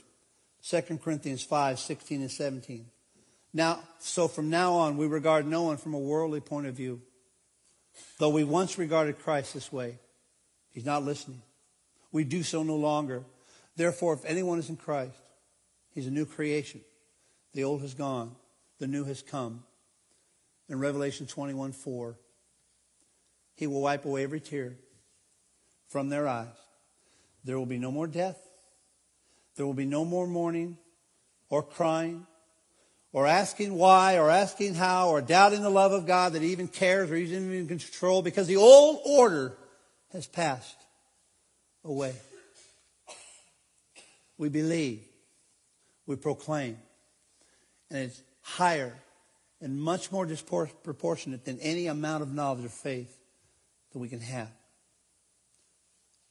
2 0.68 0.82
Corinthians 1.04 1.44
5 1.44 1.80
16 1.80 2.22
and 2.22 2.32
17. 2.32 2.86
Now, 3.54 3.80
so 4.00 4.28
from 4.28 4.50
now 4.50 4.74
on, 4.74 4.98
we 4.98 5.08
regard 5.08 5.48
no 5.48 5.64
one 5.64 5.78
from 5.78 5.94
a 5.94 6.00
worldly 6.00 6.40
point 6.40 6.68
of 6.68 6.76
view. 6.76 7.02
Though 8.18 8.30
we 8.30 8.44
once 8.44 8.78
regarded 8.78 9.20
Christ 9.20 9.54
this 9.54 9.72
way, 9.72 9.98
he's 10.72 10.86
not 10.86 11.04
listening. 11.04 11.42
We 12.12 12.24
do 12.24 12.44
so 12.44 12.64
no 12.64 12.76
longer. 12.76 13.24
Therefore, 13.76 14.14
if 14.14 14.26
anyone 14.26 14.60
is 14.60 14.70
in 14.70 14.78
Christ, 14.78 15.18
he's 15.94 16.08
a 16.08 16.12
new 16.12 16.26
creation. 16.26 16.82
The 17.54 17.64
old 17.64 17.82
has 17.82 17.94
gone, 17.94 18.36
the 18.78 18.88
new 18.88 19.06
has 19.06 19.22
come. 19.22 19.64
In 20.68 20.80
Revelation 20.80 21.26
21 21.26 21.72
4, 21.72 22.16
he 23.56 23.68
will 23.68 23.82
wipe 23.82 24.06
away 24.06 24.24
every 24.24 24.40
tear 24.40 24.76
from 25.88 26.10
their 26.10 26.28
eyes. 26.28 26.48
There 27.44 27.58
will 27.58 27.66
be 27.66 27.80
no 27.80 27.92
more 27.92 28.08
death. 28.08 28.38
There 29.60 29.66
will 29.66 29.74
be 29.74 29.84
no 29.84 30.06
more 30.06 30.26
mourning 30.26 30.78
or 31.50 31.62
crying 31.62 32.26
or 33.12 33.28
asking 33.28 33.74
why 33.74 34.18
or 34.18 34.30
asking 34.30 34.76
how 34.76 35.10
or 35.10 35.22
doubting 35.22 35.64
the 35.64 35.70
love 35.70 35.92
of 35.92 36.08
God 36.08 36.32
that 36.32 36.42
he 36.42 36.54
even 36.54 36.70
cares 36.70 37.12
or 37.12 37.18
he's 37.18 37.34
even 37.34 37.52
in 37.52 37.68
control 37.68 38.22
because 38.22 38.48
the 38.48 38.56
old 38.56 39.02
order 39.06 39.58
has 40.14 40.28
passed 40.28 40.78
away. 41.84 42.16
We 44.38 44.48
believe, 44.48 45.02
we 46.06 46.16
proclaim, 46.16 46.78
and 47.92 48.00
it's 48.00 48.24
higher 48.40 48.96
and 49.60 49.78
much 49.78 50.10
more 50.10 50.26
disproportionate 50.26 51.44
than 51.44 51.60
any 51.60 51.88
amount 51.88 52.24
of 52.24 52.34
knowledge 52.34 52.64
or 52.64 52.70
faith 52.70 53.14
that 53.92 54.00
we 54.00 54.08
can 54.08 54.22
have. 54.22 54.52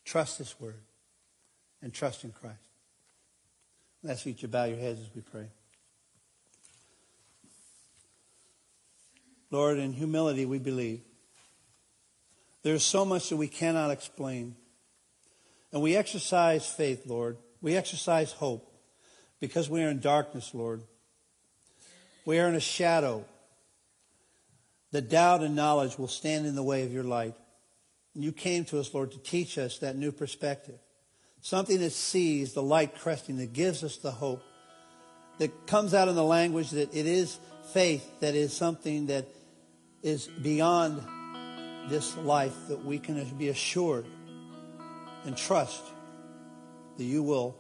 Trust 0.07 0.39
this 0.39 0.59
word 0.59 0.81
and 1.83 1.93
trust 1.93 2.25
in 2.25 2.33
Christ. 2.33 2.68
Let's 4.09 4.27
each 4.27 4.51
bow 4.51 4.65
your 4.65 4.79
heads 4.79 5.01
as 5.01 5.15
we 5.15 5.21
pray. 5.21 5.51
Lord, 9.51 9.77
in 9.77 9.93
humility 9.93 10.47
we 10.47 10.59
believe. 10.59 11.03
There's 12.63 12.83
so 12.83 13.05
much 13.05 13.29
that 13.29 13.37
we 13.37 13.49
cannot 13.49 13.91
explain. 13.91 14.57
And 15.75 15.83
we 15.83 15.95
exercise 15.95 16.67
faith, 16.67 17.03
Lord. 17.05 17.37
We 17.61 17.77
exercise 17.77 18.33
hope 18.33 18.73
because 19.41 19.69
we 19.69 19.85
are 19.85 19.91
in 19.91 20.01
darkness, 20.01 20.55
Lord. 20.55 20.81
We 22.25 22.39
are 22.39 22.49
in 22.49 22.55
a 22.55 22.61
shadow. 22.61 23.27
The 24.91 25.03
doubt 25.03 25.43
and 25.43 25.55
knowledge 25.55 25.99
will 25.99 26.09
stand 26.09 26.47
in 26.47 26.55
the 26.55 26.63
way 26.63 26.83
of 26.85 26.95
your 26.95 27.05
light. 27.05 27.35
And 28.15 28.25
you 28.25 28.33
came 28.33 28.65
to 28.67 28.81
us, 28.81 28.95
Lord, 28.95 29.13
to 29.13 29.19
teach 29.19 29.59
us 29.59 29.77
that 29.81 29.97
new 29.97 30.13
perspective. 30.13 30.79
Something 31.41 31.79
that 31.81 31.93
sees 31.93 32.53
the 32.53 32.63
light 32.63 32.99
cresting, 32.99 33.39
that 33.39 33.53
gives 33.53 33.85
us 33.85 33.97
the 33.97 34.11
hope, 34.11 34.43
that 35.39 35.67
comes 35.67 35.95
out 35.95 36.09
in 36.09 36.15
the 36.15 36.25
language 36.25 36.71
that 36.71 36.95
it 36.95 37.07
is 37.07 37.39
faith 37.73 38.21
that 38.21 38.35
is 38.35 38.53
something 38.53 39.07
that 39.07 39.27
is 40.03 40.27
beyond 40.27 41.03
this 41.89 42.17
life, 42.19 42.55
that 42.69 42.85
we 42.85 42.99
can 42.99 43.23
be 43.37 43.49
assured 43.49 44.07
and 45.25 45.37
trust 45.37 45.83
that 46.97 47.05
you 47.05 47.23
will 47.23 47.57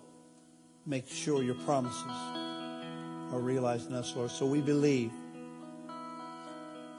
make 0.86 1.08
sure 1.08 1.42
your 1.42 1.54
promises 1.54 2.02
are 2.06 3.40
realized 3.40 3.88
in 3.88 3.94
us, 3.94 4.14
Lord. 4.16 4.30
So 4.30 4.46
we 4.46 4.60
believe. 4.60 5.12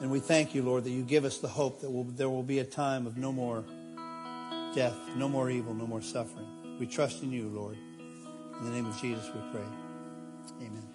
And 0.01 0.09
we 0.09 0.19
thank 0.19 0.55
you, 0.55 0.63
Lord, 0.63 0.85
that 0.85 0.91
you 0.91 1.03
give 1.03 1.25
us 1.25 1.39
the 1.39 1.47
hope 1.47 1.81
that 1.81 1.91
will, 1.91 2.05
there 2.05 2.29
will 2.29 2.43
be 2.43 2.59
a 2.59 2.63
time 2.63 3.05
of 3.05 3.17
no 3.17 3.31
more 3.31 3.65
death, 4.73 4.95
no 5.17 5.27
more 5.27 5.49
evil, 5.49 5.73
no 5.73 5.85
more 5.85 6.01
suffering. 6.01 6.47
We 6.79 6.87
trust 6.87 7.23
in 7.23 7.31
you, 7.33 7.49
Lord. 7.49 7.77
In 8.59 8.65
the 8.65 8.71
name 8.71 8.85
of 8.85 8.97
Jesus 9.01 9.29
we 9.35 9.41
pray. 9.51 9.65
Amen. 10.61 10.87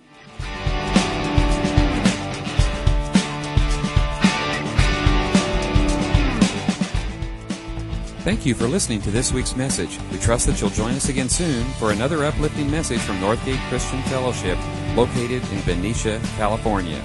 Thank 8.23 8.47
you 8.47 8.55
for 8.55 8.66
listening 8.66 9.03
to 9.03 9.11
this 9.11 9.31
week's 9.31 9.55
message. 9.55 9.99
We 10.11 10.18
trust 10.18 10.47
that 10.47 10.59
you'll 10.59 10.70
join 10.70 10.94
us 10.94 11.11
again 11.11 11.29
soon 11.29 11.66
for 11.73 11.92
another 11.92 12.25
uplifting 12.25 12.70
message 12.70 13.01
from 13.01 13.16
Northgate 13.20 13.61
Christian 13.68 14.01
Fellowship, 14.05 14.57
located 14.97 15.42
in 15.53 15.61
Benicia, 15.66 16.18
California. 16.38 17.05